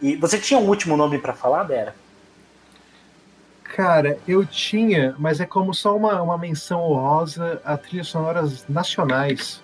[0.01, 1.95] E você tinha um último nome para falar, Bera?
[3.63, 9.61] Cara, eu tinha, mas é como só uma, uma menção honrosa a trilhas sonoras nacionais.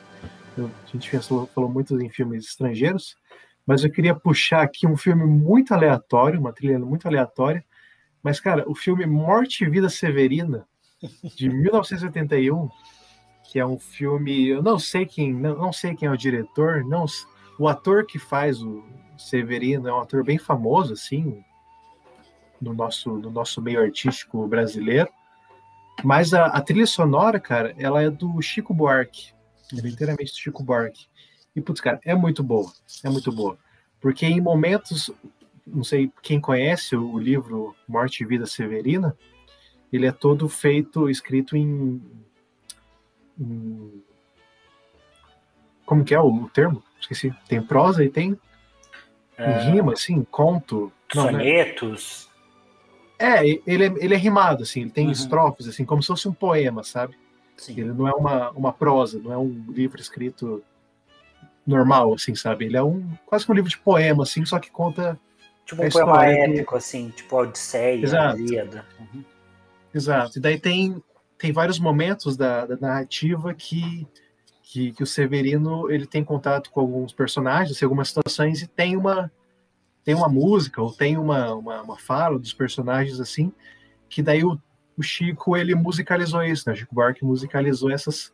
[0.57, 3.15] Eu, a gente falou, falou muito em filmes estrangeiros,
[3.65, 7.63] mas eu queria puxar aqui um filme muito aleatório, uma trilha muito aleatória.
[8.21, 10.67] Mas, cara, o filme Morte e Vida Severina,
[11.35, 12.69] de 1981,
[13.43, 16.83] que é um filme, eu não sei quem, não, não sei quem é o diretor,
[16.85, 17.05] não,
[17.59, 18.83] o ator que faz o
[19.17, 21.43] Severino é um ator bem famoso assim
[22.59, 25.09] no nosso no nosso meio artístico brasileiro.
[26.03, 29.33] Mas a, a trilha sonora, cara, ela é do Chico Buarque,
[29.73, 31.07] é inteiramente do Chico Buarque.
[31.55, 32.71] E, putz, cara, é muito boa.
[33.03, 33.57] É muito boa.
[33.99, 35.11] Porque em momentos,
[35.65, 39.15] não sei quem conhece o, livro Morte e Vida Severina,
[39.91, 42.01] ele é todo feito, escrito em.
[43.39, 44.03] em
[45.85, 46.81] como que é o, termo?
[46.99, 47.33] Esqueci.
[47.47, 48.39] Tem prosa e tem
[49.37, 49.51] é...
[49.63, 50.91] rima, assim, conto.
[51.11, 52.29] Sonetos.
[53.19, 53.41] Não, né?
[53.43, 55.11] É, ele é, ele é rimado, assim, ele tem uhum.
[55.11, 57.15] estrofes, assim, como se fosse um poema, sabe?
[57.55, 57.73] Sim.
[57.79, 60.63] Ele não é uma, uma prosa, não é um livro escrito
[61.67, 62.65] normal, assim, sabe?
[62.65, 65.19] Ele é um quase que um livro de poema, assim, só que conta.
[65.65, 68.39] Tipo um poema épico, assim, tipo Odisseia, Exato.
[68.39, 68.85] Ilíada.
[68.99, 69.23] Uhum.
[69.93, 70.37] Exato.
[70.37, 71.01] E daí tem,
[71.37, 74.07] tem vários momentos da, da narrativa que,
[74.63, 79.31] que, que, o Severino ele tem contato com alguns personagens, algumas situações, e tem uma,
[80.03, 83.51] tem uma música, ou tem uma, uma, uma fala dos personagens, assim,
[84.09, 84.59] que daí o,
[84.97, 86.73] o Chico ele musicalizou isso, né?
[86.73, 88.33] O Chico Buarque musicalizou essas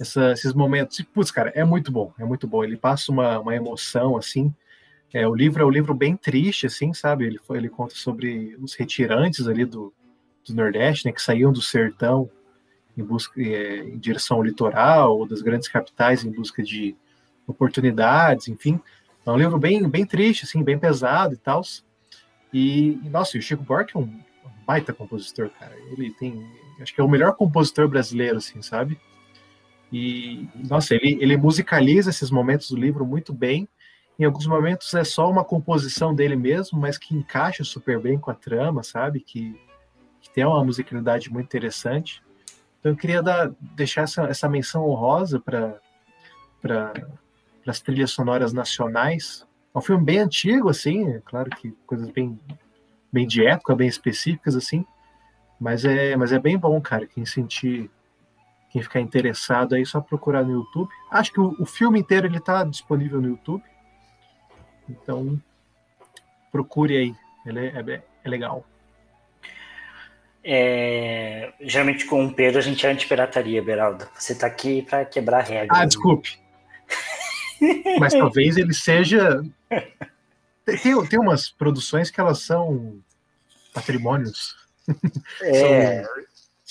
[0.00, 0.98] essa, esses momentos.
[0.98, 2.64] E, putz, cara, é muito bom, é muito bom.
[2.64, 4.52] Ele passa uma, uma emoção, assim.
[5.12, 7.26] É, o livro é um livro bem triste, assim, sabe?
[7.26, 9.92] Ele, ele conta sobre os retirantes ali do,
[10.46, 12.30] do Nordeste, né, que saíam do sertão
[12.96, 16.94] em busca é, em direção ao litoral ou das grandes capitais em busca de
[17.46, 18.80] oportunidades, enfim.
[19.24, 21.62] É um livro bem, bem triste, assim, bem pesado e tal.
[22.52, 24.20] E, nossa, o Chico Buarque é um
[24.66, 25.74] baita compositor, cara.
[25.90, 26.46] Ele tem,
[26.80, 28.98] acho que é o melhor compositor brasileiro, assim, sabe?
[29.92, 33.68] E, nossa, ele, ele musicaliza esses momentos do livro muito bem.
[34.18, 38.30] Em alguns momentos é só uma composição dele mesmo, mas que encaixa super bem com
[38.30, 39.20] a trama, sabe?
[39.20, 39.58] Que,
[40.22, 42.22] que tem uma musicalidade muito interessante.
[42.80, 45.78] Então eu queria dar, deixar essa, essa menção honrosa para
[46.60, 46.92] pra,
[47.66, 49.46] as trilhas sonoras nacionais.
[49.74, 52.38] É um filme bem antigo, assim, é claro que coisas bem,
[53.12, 54.86] bem de época, bem específicas, assim,
[55.60, 57.06] mas é, mas é bem bom, cara.
[57.06, 57.90] Quem sentir
[58.72, 60.90] quem ficar interessado aí, só procurar no YouTube.
[61.10, 63.62] Acho que o, o filme inteiro ele está disponível no YouTube.
[64.88, 65.38] Então,
[66.50, 67.14] procure aí.
[67.44, 68.64] Ele é, é, é legal.
[70.44, 74.08] É, geralmente com o Pedro a gente é anti-pirataria, Beraldo.
[74.14, 75.78] Você está aqui para quebrar regras.
[75.78, 76.38] Ah, desculpe.
[77.98, 79.42] Mas talvez ele seja.
[80.64, 83.00] Tem, tem umas produções que elas são
[83.72, 84.60] patrimônios.
[85.40, 86.12] É, são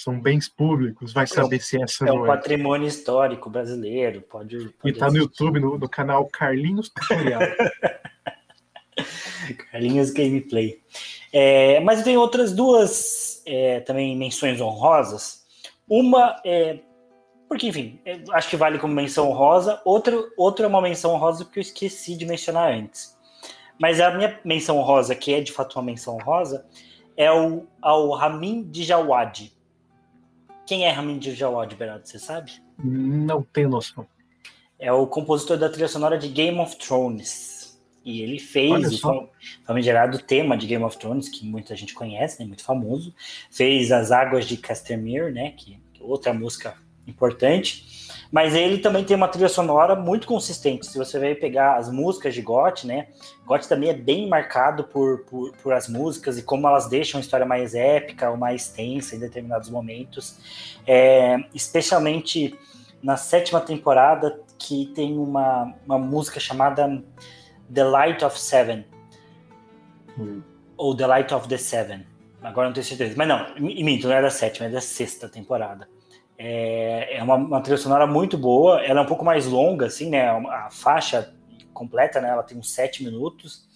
[0.04, 4.96] são bens públicos, vai saber é, se essa é um patrimônio histórico brasileiro, pode, pode
[4.96, 7.42] E tá no YouTube, no, no canal Carlinhos Tutorial.
[9.72, 10.82] Carlinhos Gameplay.
[11.32, 15.46] É, mas tenho outras duas é, também menções honrosas.
[15.88, 16.80] Uma é.
[17.50, 19.82] Porque, enfim, é, acho que vale como menção honrosa.
[19.84, 23.18] Outra, outra é uma menção honrosa que eu esqueci de mencionar antes.
[23.78, 26.66] Mas a minha menção honrosa, que é de fato uma menção honrosa,
[27.18, 29.52] é o, ao Ramin Djawadi.
[30.66, 32.54] Quem é Ramin Djawadi, Berardo, você sabe?
[32.82, 34.08] Não tenho noção.
[34.80, 37.61] É o compositor da trilha sonora de Game of Thrones.
[38.04, 39.30] E ele fez o
[39.64, 43.14] famigerado tema de Game of Thrones, que muita gente conhece, né, muito famoso.
[43.50, 46.76] Fez As Águas de Castamere, né, que é outra música
[47.08, 48.10] importante.
[48.32, 50.86] Mas ele também tem uma trilha sonora muito consistente.
[50.86, 53.08] Se você vai pegar as músicas de GOT, né?
[53.46, 57.22] GOT também é bem marcado por, por, por, as músicas e como elas deixam a
[57.22, 60.38] história mais épica ou mais tensa em determinados momentos.
[60.88, 62.58] É, especialmente
[63.04, 67.04] na sétima temporada, que tem uma, uma música chamada
[67.74, 68.86] The Light of Seven.
[70.18, 70.42] Hum.
[70.78, 72.06] Ou The Light of the Seven.
[72.42, 73.14] Agora não tenho certeza.
[73.16, 75.88] Mas não, minto, não é da sétima, é da sexta temporada.
[76.38, 80.10] É, é uma, uma trilha sonora muito boa, ela é um pouco mais longa, assim,
[80.10, 80.28] né?
[80.28, 81.34] A faixa
[81.72, 82.30] completa, né?
[82.30, 83.70] Ela tem uns sete minutos.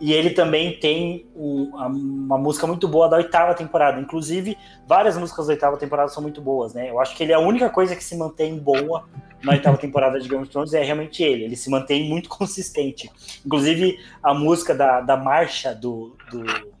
[0.00, 4.00] E ele também tem um, uma música muito boa da oitava temporada.
[4.00, 6.90] Inclusive, várias músicas da oitava temporada são muito boas, né?
[6.90, 9.08] Eu acho que ele é a única coisa que se mantém boa
[9.42, 11.44] na oitava temporada de Game of Thrones é realmente ele.
[11.44, 13.10] Ele se mantém muito consistente.
[13.44, 16.76] Inclusive, a música da, da marcha do, do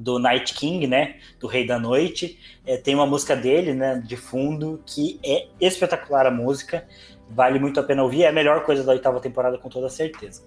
[0.00, 1.16] do Night King, né?
[1.38, 2.38] Do Rei da Noite.
[2.66, 4.02] É, tem uma música dele, né?
[4.04, 6.86] De fundo, que é espetacular a música.
[7.28, 8.22] Vale muito a pena ouvir.
[8.22, 10.42] É a melhor coisa da oitava temporada, com toda certeza.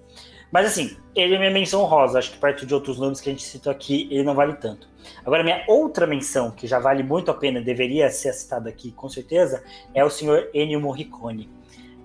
[0.54, 2.20] Mas assim, ele é minha menção rosa.
[2.20, 4.88] Acho que perto de outros nomes que a gente citou aqui, ele não vale tanto.
[5.26, 9.10] Agora, minha outra menção, que já vale muito a pena, deveria ser citada aqui com
[9.10, 11.49] certeza, é o senhor Ennio Morricone.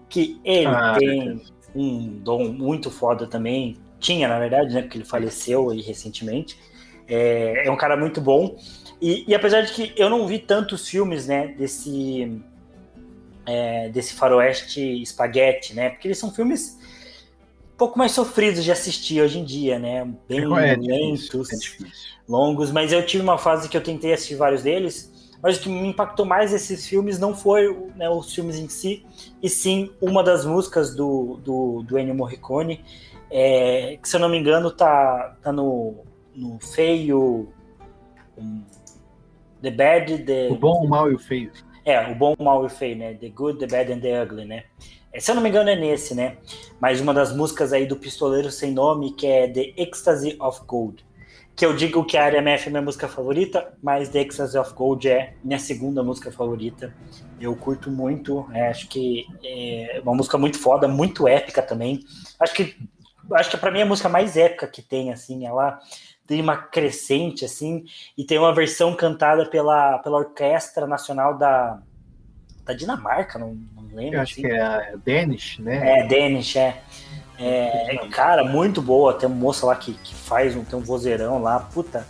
[0.08, 1.42] Que ele ah, tem
[1.74, 3.76] um dom muito foda também.
[4.00, 4.80] Tinha, na verdade, né?
[4.80, 6.58] Porque ele faleceu aí recentemente
[7.08, 8.56] é, é um cara muito bom.
[9.00, 12.40] E, e, apesar de que eu não vi tantos filmes, né, desse,
[13.46, 16.77] é, desse faroeste espaguete, né, porque eles são filmes
[17.78, 21.86] pouco mais sofridos de assistir hoje em dia, né, bem é, lentos, é
[22.28, 25.10] longos, mas eu tive uma fase que eu tentei assistir vários deles,
[25.40, 29.06] Mas o que me impactou mais esses filmes não foi né, os filmes em si,
[29.40, 32.84] e sim uma das músicas do, do, do Ennio Morricone,
[33.30, 35.94] é, que se eu não me engano tá, tá no,
[36.34, 37.48] no feio.
[38.36, 38.62] Um,
[39.62, 40.48] the Bad, the.
[40.50, 41.52] O bom, o mal e o feio.
[41.84, 43.14] É, o bom, o mal e o feio, né?
[43.14, 44.64] The Good, the Bad and the Ugly, né?
[45.18, 46.36] É, se eu não me engano é nesse, né?
[46.80, 51.04] Mas uma das músicas aí do Pistoleiro Sem Nome, que é The Ecstasy of Gold
[51.56, 55.08] que eu digo que a RMF é minha música favorita, mas The Ecstasy of Gold
[55.08, 56.94] é minha segunda música favorita.
[57.40, 62.04] Eu curto muito, é, acho que é uma música muito foda, muito épica também.
[62.38, 62.76] Acho que
[63.32, 65.80] acho que para mim é a música mais épica que tem, assim, ela
[66.28, 67.84] tem uma crescente, assim,
[68.16, 71.82] e tem uma versão cantada pela, pela Orquestra Nacional da,
[72.68, 74.16] da Dinamarca, não, não lembro.
[74.16, 74.42] Eu acho assim.
[74.42, 76.00] que é a Danish, né?
[76.00, 76.82] É, Danish, é.
[77.40, 79.14] É, cara, muito boa.
[79.14, 82.06] Tem uma moça lá que, que faz um, tem um vozeirão lá, puta,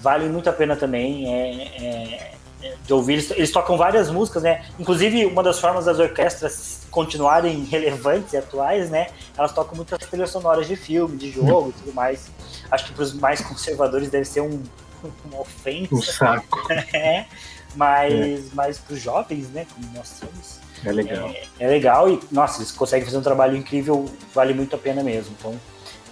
[0.00, 2.32] vale muito a pena também é, é,
[2.62, 3.12] é, de ouvir.
[3.12, 4.64] Eles, eles, tocam várias músicas, né?
[4.78, 9.08] Inclusive, uma das formas das orquestras continuarem relevantes e atuais, né?
[9.38, 12.30] Elas tocam muitas trilhas sonoras de filme, de jogo e tudo mais.
[12.68, 14.60] Acho que para os mais conservadores deve ser um,
[15.30, 15.94] uma ofensa.
[15.94, 16.66] Um saco.
[16.92, 17.26] é,
[17.74, 18.40] mas, é.
[18.54, 19.66] mas para os jovens, né?
[19.74, 21.28] Como nós somos é legal.
[21.28, 25.02] É, é, legal e, nossa, eles conseguem fazer um trabalho incrível, vale muito a pena
[25.02, 25.34] mesmo.
[25.38, 25.54] Então,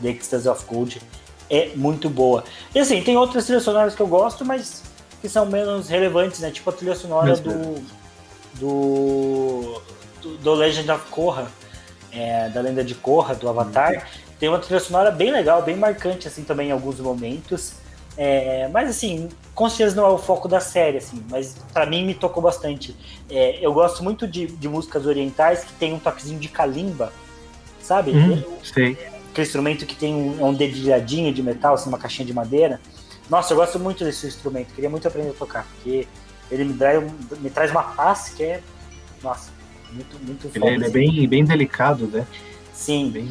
[0.03, 1.01] The Ecstasy of Gold
[1.49, 2.45] é muito boa.
[2.75, 4.83] E assim, tem outras trilhas sonoras que eu gosto, mas
[5.21, 6.51] que são menos relevantes, né?
[6.51, 7.83] Tipo a trilha sonora do,
[8.55, 9.83] do,
[10.23, 11.51] do, do, Legend of Korra,
[12.13, 13.95] é, da lenda de Korra, do Avatar.
[13.95, 14.01] Uhum.
[14.39, 17.73] Tem uma trilha sonora bem legal, bem marcante, assim, também em alguns momentos.
[18.21, 22.05] É, mas assim, com certeza não é o foco da série, assim, mas para mim
[22.05, 22.97] me tocou bastante.
[23.31, 27.13] É, eu gosto muito de, de, músicas orientais que tem um toquezinho de kalimba,
[27.81, 28.11] sabe?
[28.11, 28.99] Hum, sei.
[29.31, 32.81] Aquele instrumento que tem um, um dedilhadinho de metal, assim, uma caixinha de madeira.
[33.31, 36.09] Nossa, eu gosto muito desse instrumento, queria muito aprender a tocar, porque
[36.51, 37.05] ele me, traz,
[37.41, 38.61] me traz uma paz que é,
[39.23, 39.53] nossa,
[39.93, 42.27] muito, muito Ele, ele é bem, bem delicado, né?
[42.73, 43.11] Sim.
[43.11, 43.31] Bem...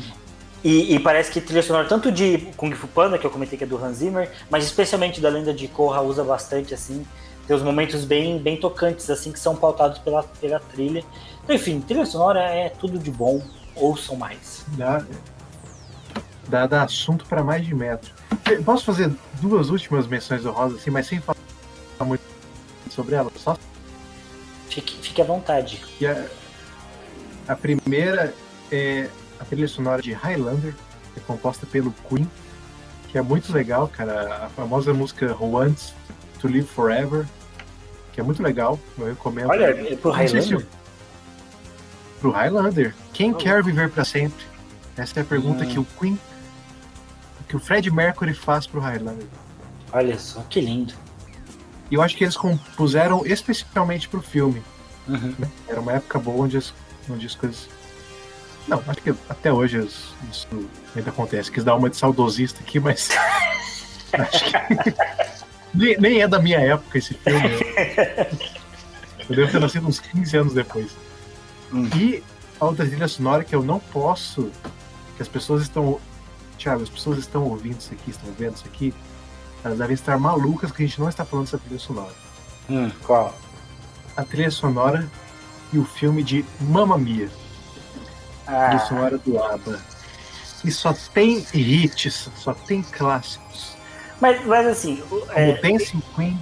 [0.63, 3.63] E, e, parece que trilha sonora tanto de Kung Fu Panda, que eu comentei que
[3.63, 7.05] é do Hans Zimmer, mas especialmente da Lenda de Korra usa bastante, assim.
[7.45, 11.03] Tem uns momentos bem, bem tocantes, assim, que são pautados pela, pela trilha.
[11.43, 13.41] Então, enfim, trilha sonora é tudo de bom.
[13.75, 14.65] Ouçam mais.
[14.69, 15.05] Dá,
[16.47, 18.11] dá, dá assunto para mais de metro.
[18.65, 21.37] Posso fazer duas últimas menções honrosas, assim, mas sem falar
[22.03, 22.23] muito
[22.89, 23.31] sobre elas?
[23.37, 23.55] Só...
[24.69, 25.81] Fique, fique à vontade.
[27.47, 28.33] A, a primeira
[28.71, 29.07] é
[29.39, 30.73] a trilha sonora de Highlander,
[31.15, 32.29] é composta pelo Queen,
[33.09, 34.45] que é muito legal, cara.
[34.45, 35.93] A famosa música Who Wants
[36.39, 37.25] to Live Forever,
[38.13, 39.49] que é muito legal, eu recomendo.
[39.49, 40.59] Olha, é pro Highlander?
[40.59, 40.67] Se...
[42.19, 42.95] Pro Highlander.
[43.13, 43.35] Quem oh.
[43.35, 44.45] quer viver para sempre?
[44.95, 45.67] Essa é a pergunta hum.
[45.67, 46.19] que o Queen,
[47.47, 49.27] que o Fred Mercury faz pro Highlander.
[49.91, 50.93] Olha só, que lindo.
[51.89, 54.61] E eu acho que eles compuseram especialmente pro filme.
[55.07, 55.33] Uhum.
[55.67, 56.73] Era uma época boa onde as,
[57.09, 57.69] onde as coisas
[58.67, 59.77] não, acho que até hoje
[60.29, 60.47] isso
[60.95, 61.51] ainda acontece.
[61.51, 63.09] Quis dar uma de saudosista aqui, mas.
[64.13, 64.95] acho que.
[65.73, 67.49] nem, nem é da minha época esse filme.
[69.29, 70.91] Eu devo ter nascido uns 15 anos depois.
[71.71, 71.89] Hum.
[71.95, 72.23] E
[72.59, 74.51] a outra trilha sonora que eu não posso.
[75.15, 75.99] Que as pessoas estão.
[76.57, 78.93] Thiago, as pessoas estão ouvindo isso aqui, estão vendo isso aqui.
[79.63, 82.13] Elas devem estar malucas que a gente não está falando dessa trilha sonora.
[82.69, 83.37] Hum, qual?
[84.15, 85.09] A trilha sonora
[85.71, 87.29] e o filme de Mamma Mia.
[88.47, 88.75] Ah.
[88.75, 89.79] De sonora do ABBA.
[90.63, 93.75] E só tem hits, só tem clássicos.
[94.19, 95.03] Mas, mas assim.
[95.35, 96.39] É, o Dancing Queen.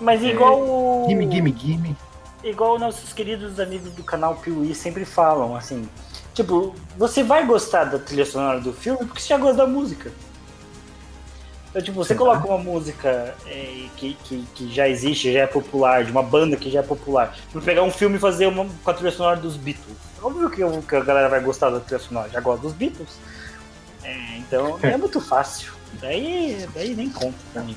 [0.00, 1.04] Mas é, igual.
[1.04, 1.96] É, gimme, gimme, gimme.
[2.42, 5.88] Igual nossos queridos amigos do canal Piuí sempre falam, assim.
[6.32, 10.12] Tipo, você vai gostar da trilha sonora do filme porque você já gosta da música.
[11.70, 16.04] Então, tipo, você coloca uma música é, que, que, que, já existe, já é popular,
[16.04, 17.34] de uma banda que já é popular.
[17.48, 20.05] Tipo, pegar um filme e fazer uma com a trilha sonora dos Beatles.
[20.22, 23.18] Óbvio que, que a galera vai gostar da trilha sonora, já gosta dos Beatles.
[24.02, 25.72] É, então é muito fácil.
[26.00, 27.76] Daí, daí nem conta pra mim.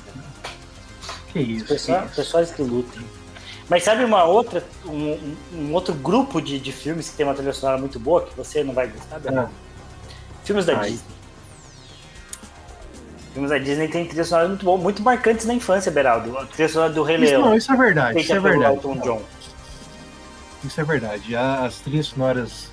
[1.32, 1.66] Que isso.
[1.66, 3.02] Pessoal, que pessoas que lutem.
[3.68, 7.52] Mas sabe uma outra, um, um, outro grupo de, de filmes que tem uma trilha
[7.52, 9.48] sonora muito boa que você não vai gostar, Ah.
[10.42, 10.90] Filmes da Ai.
[10.90, 11.14] Disney.
[13.32, 16.36] Filmes da Disney tem trilha sonora muito boa, muito marcantes na infância, Beraldo.
[16.36, 17.42] A trilha sonora do Rei Leão.
[17.42, 18.20] Não, isso é verdade.
[18.20, 18.74] Isso é verdade.
[18.74, 19.22] Elton John.
[20.64, 21.34] Isso é verdade.
[21.36, 22.68] As trilhas sonoras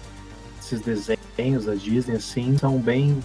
[0.58, 3.24] desses desenhos da Disney, assim, são bem.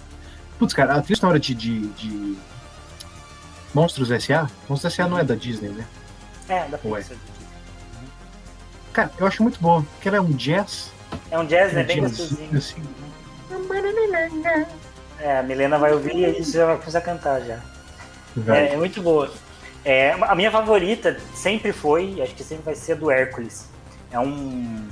[0.57, 2.37] Putz, cara, a trilha sonora de, de, de...
[3.73, 4.49] Monstros S.A.
[4.69, 5.07] Monstros S.A.
[5.07, 5.85] não é da Disney, né?
[6.47, 7.17] É, da Pixar.
[8.91, 10.91] Cara, eu acho muito boa, porque ela é um jazz.
[11.31, 11.83] É um jazz, né?
[11.83, 12.57] Bem gostosinho.
[12.57, 12.81] Assim.
[15.19, 17.59] É, a Milena vai ouvir e você já vai começar a cantar já.
[18.47, 19.31] É, é, muito boa.
[19.85, 23.67] É, a minha favorita sempre foi, acho que sempre vai ser a do Hércules.
[24.13, 24.87] É um.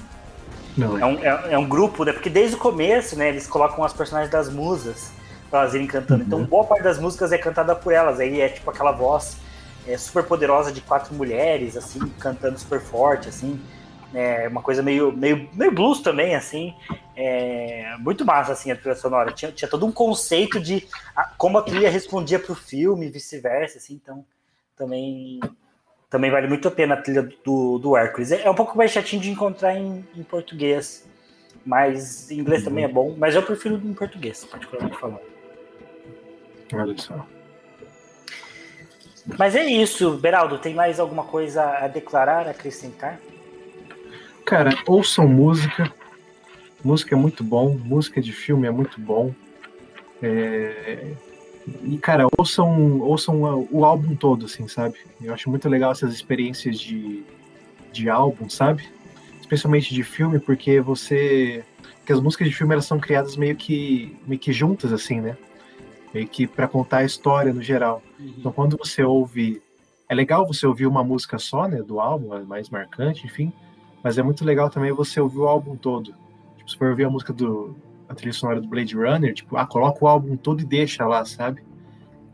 [0.76, 1.02] Não, é.
[1.02, 1.06] é.
[1.06, 2.12] um, é, é um grupo, né?
[2.12, 5.12] Porque desde o começo, né, eles colocam as personagens das musas
[5.50, 6.24] pra elas irem cantando.
[6.24, 6.46] Então, uhum.
[6.46, 8.20] Então, boa parte das músicas é cantada por elas.
[8.20, 9.38] Aí é tipo aquela voz
[9.88, 13.60] é, super poderosa de quatro mulheres, assim, cantando super forte, assim.
[14.14, 16.74] É uma coisa meio, meio, meio blues também, assim.
[17.16, 19.32] É, muito massa, assim, a trilha sonora.
[19.32, 20.88] Tinha, tinha todo um conceito de
[21.38, 23.94] como a trilha respondia pro filme e vice-versa, assim.
[23.94, 24.26] Então,
[24.76, 25.40] também
[26.12, 28.34] também vale muito a pena a trilha do, do Hércules.
[28.34, 31.10] É, é um pouco mais chatinho de encontrar em, em português,
[31.66, 32.70] mas em inglês uhum.
[32.70, 33.16] também é bom.
[33.18, 35.22] Mas eu prefiro em português, particularmente falando.
[36.74, 37.26] Olha só.
[39.40, 40.60] Mas é isso, Beraldo.
[40.60, 43.18] Tem mais alguma coisa a declarar, a acrescentar?
[44.46, 45.94] Cara, ouçam música.
[46.84, 49.34] Música é muito bom, música de filme é muito bom.
[50.22, 51.14] É...
[51.84, 54.96] E, cara, ouçam, ouçam o álbum todo, assim, sabe?
[55.22, 57.24] Eu acho muito legal essas experiências de,
[57.92, 58.88] de álbum, sabe?
[59.40, 61.64] Especialmente de filme, porque você.
[61.98, 65.38] Porque as músicas de filme elas são criadas meio que, meio que juntas, assim, né?
[66.14, 68.02] Meio que para contar a história no geral.
[68.20, 68.34] Uhum.
[68.38, 69.62] Então, quando você ouve.
[70.10, 71.82] É legal você ouvir uma música só, né?
[71.82, 73.54] Do álbum, é mais marcante, enfim.
[74.04, 76.14] Mas é muito legal também você ouvir o álbum todo.
[76.58, 77.76] Tipo, se for ouvir a música do.
[78.12, 81.24] A trilha sonora do Blade Runner, tipo, ah, coloca o álbum todo e deixa lá,
[81.24, 81.64] sabe?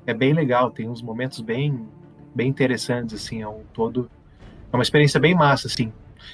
[0.06, 1.88] É bem legal, tem uns momentos bem,
[2.34, 4.10] bem interessantes, assim, é um todo.
[4.72, 5.94] É uma experiência bem massa, assim.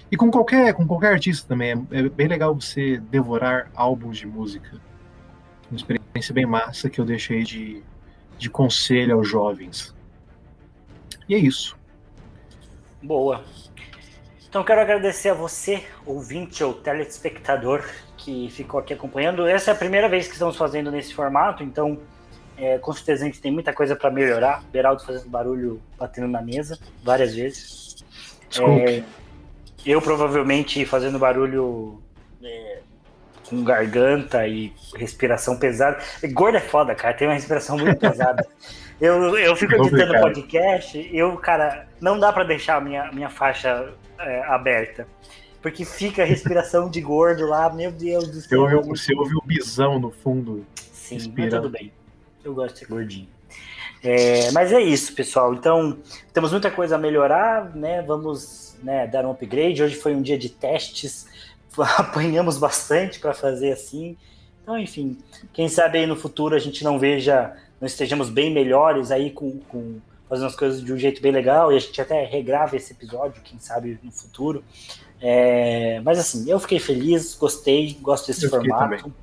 [0.10, 4.26] E com qualquer, com qualquer artista também, é, é bem legal você devorar álbuns de
[4.26, 4.80] música.
[5.70, 7.84] Uma experiência bem massa que eu deixei de,
[8.38, 9.94] de conselho aos jovens.
[11.28, 11.78] E é isso.
[13.02, 13.44] Boa.
[14.48, 17.84] Então quero agradecer a você, ouvinte ou telespectador,
[18.24, 19.46] que ficou aqui acompanhando.
[19.46, 22.00] Essa é a primeira vez que estamos fazendo nesse formato, então
[22.58, 24.64] é, com certeza a gente tem muita coisa para melhorar.
[24.72, 28.04] Beraldo fazendo barulho batendo na mesa várias vezes.
[28.60, 29.04] É,
[29.86, 32.02] eu provavelmente fazendo barulho
[32.42, 32.80] é,
[33.50, 35.98] com garganta e respiração pesada.
[36.32, 38.46] Gordo é foda, cara, tem uma respiração muito pesada.
[39.02, 43.92] Eu, eu fico editando podcast, eu, cara, não dá para deixar a minha, minha faixa
[44.18, 45.06] é, aberta.
[45.64, 48.70] Porque fica a respiração de gordo lá, meu Deus do céu.
[48.70, 50.66] Eu, você ouve o bisão no fundo.
[50.92, 51.90] Sim, mas tudo bem.
[52.44, 53.30] Eu gosto de ser gordinho.
[54.04, 55.54] É, mas é isso, pessoal.
[55.54, 55.98] Então,
[56.34, 58.02] temos muita coisa a melhorar, né?
[58.02, 59.82] Vamos né, dar um upgrade.
[59.82, 61.28] Hoje foi um dia de testes,
[61.98, 64.18] apanhamos bastante para fazer assim.
[64.62, 65.18] Então, enfim,
[65.54, 69.60] quem sabe aí no futuro a gente não veja, não estejamos bem melhores aí com,
[69.70, 72.94] com fazendo as coisas de um jeito bem legal e a gente até regrava esse
[72.94, 74.64] episódio, quem sabe no futuro.
[75.22, 79.14] É, mas assim, eu fiquei feliz, gostei, gosto desse eu formato.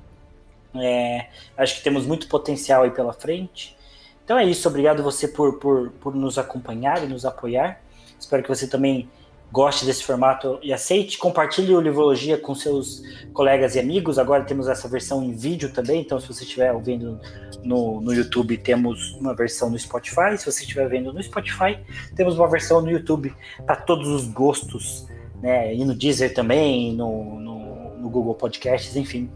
[0.75, 1.27] É,
[1.57, 3.77] acho que temos muito potencial aí pela frente.
[4.23, 7.81] Então é isso, obrigado você por, por, por nos acompanhar e nos apoiar.
[8.19, 9.09] Espero que você também
[9.51, 11.17] goste desse formato e aceite.
[11.17, 14.17] Compartilhe o Livrologia com seus colegas e amigos.
[14.17, 17.19] Agora temos essa versão em vídeo também, então se você estiver ouvindo
[17.63, 20.37] no, no YouTube, temos uma versão no Spotify.
[20.37, 21.77] Se você estiver vendo no Spotify,
[22.15, 23.33] temos uma versão no YouTube
[23.65, 25.07] para todos os gostos,
[25.41, 25.75] né?
[25.75, 29.29] E no Deezer também, no, no, no Google Podcasts, enfim.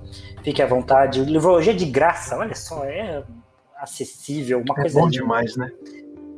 [0.43, 1.23] Fique à vontade.
[1.23, 3.23] Livrologia de graça, olha só, é
[3.77, 4.99] acessível, uma é coisa.
[4.99, 5.71] É bom demais, né?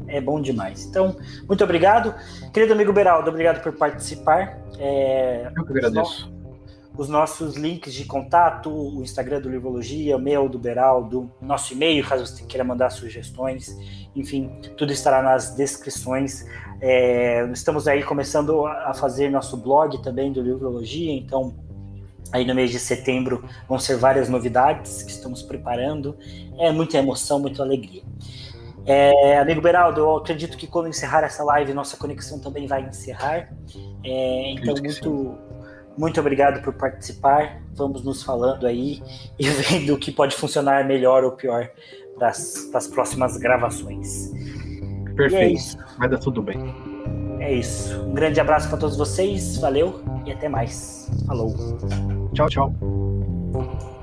[0.08, 0.86] É bom demais.
[0.86, 1.16] Então,
[1.48, 2.14] muito obrigado.
[2.54, 4.62] Querido amigo Beraldo, obrigado por participar.
[4.78, 6.32] É, Eu que agradeço.
[6.98, 12.04] Os nossos links de contato, o Instagram do Livrologia, o meu do Beraldo, nosso e-mail,
[12.04, 13.78] caso você queira mandar sugestões,
[14.16, 16.44] enfim, tudo estará nas descrições.
[16.82, 21.54] É, estamos aí começando a fazer nosso blog também do Livrologia, então
[22.32, 26.18] Aí no mês de setembro vão ser várias novidades que estamos preparando.
[26.58, 28.04] É muita emoção, muita alegria.
[28.88, 33.50] É, amigo Beraldo, eu acredito que quando encerrar essa live, nossa conexão também vai encerrar.
[34.02, 35.38] É, então, muito,
[35.98, 37.62] muito obrigado por participar.
[37.76, 39.04] Vamos nos falando aí
[39.38, 41.70] e vendo o que pode funcionar melhor ou pior
[42.18, 44.32] para as próximas gravações.
[45.18, 45.78] Perfeito.
[45.96, 46.58] É vai dar tudo bem.
[47.42, 48.02] É isso.
[48.04, 49.58] Um grande abraço para todos vocês.
[49.58, 51.12] Valeu e até mais.
[51.28, 51.54] Falou.
[52.34, 53.97] Tchau, tchau.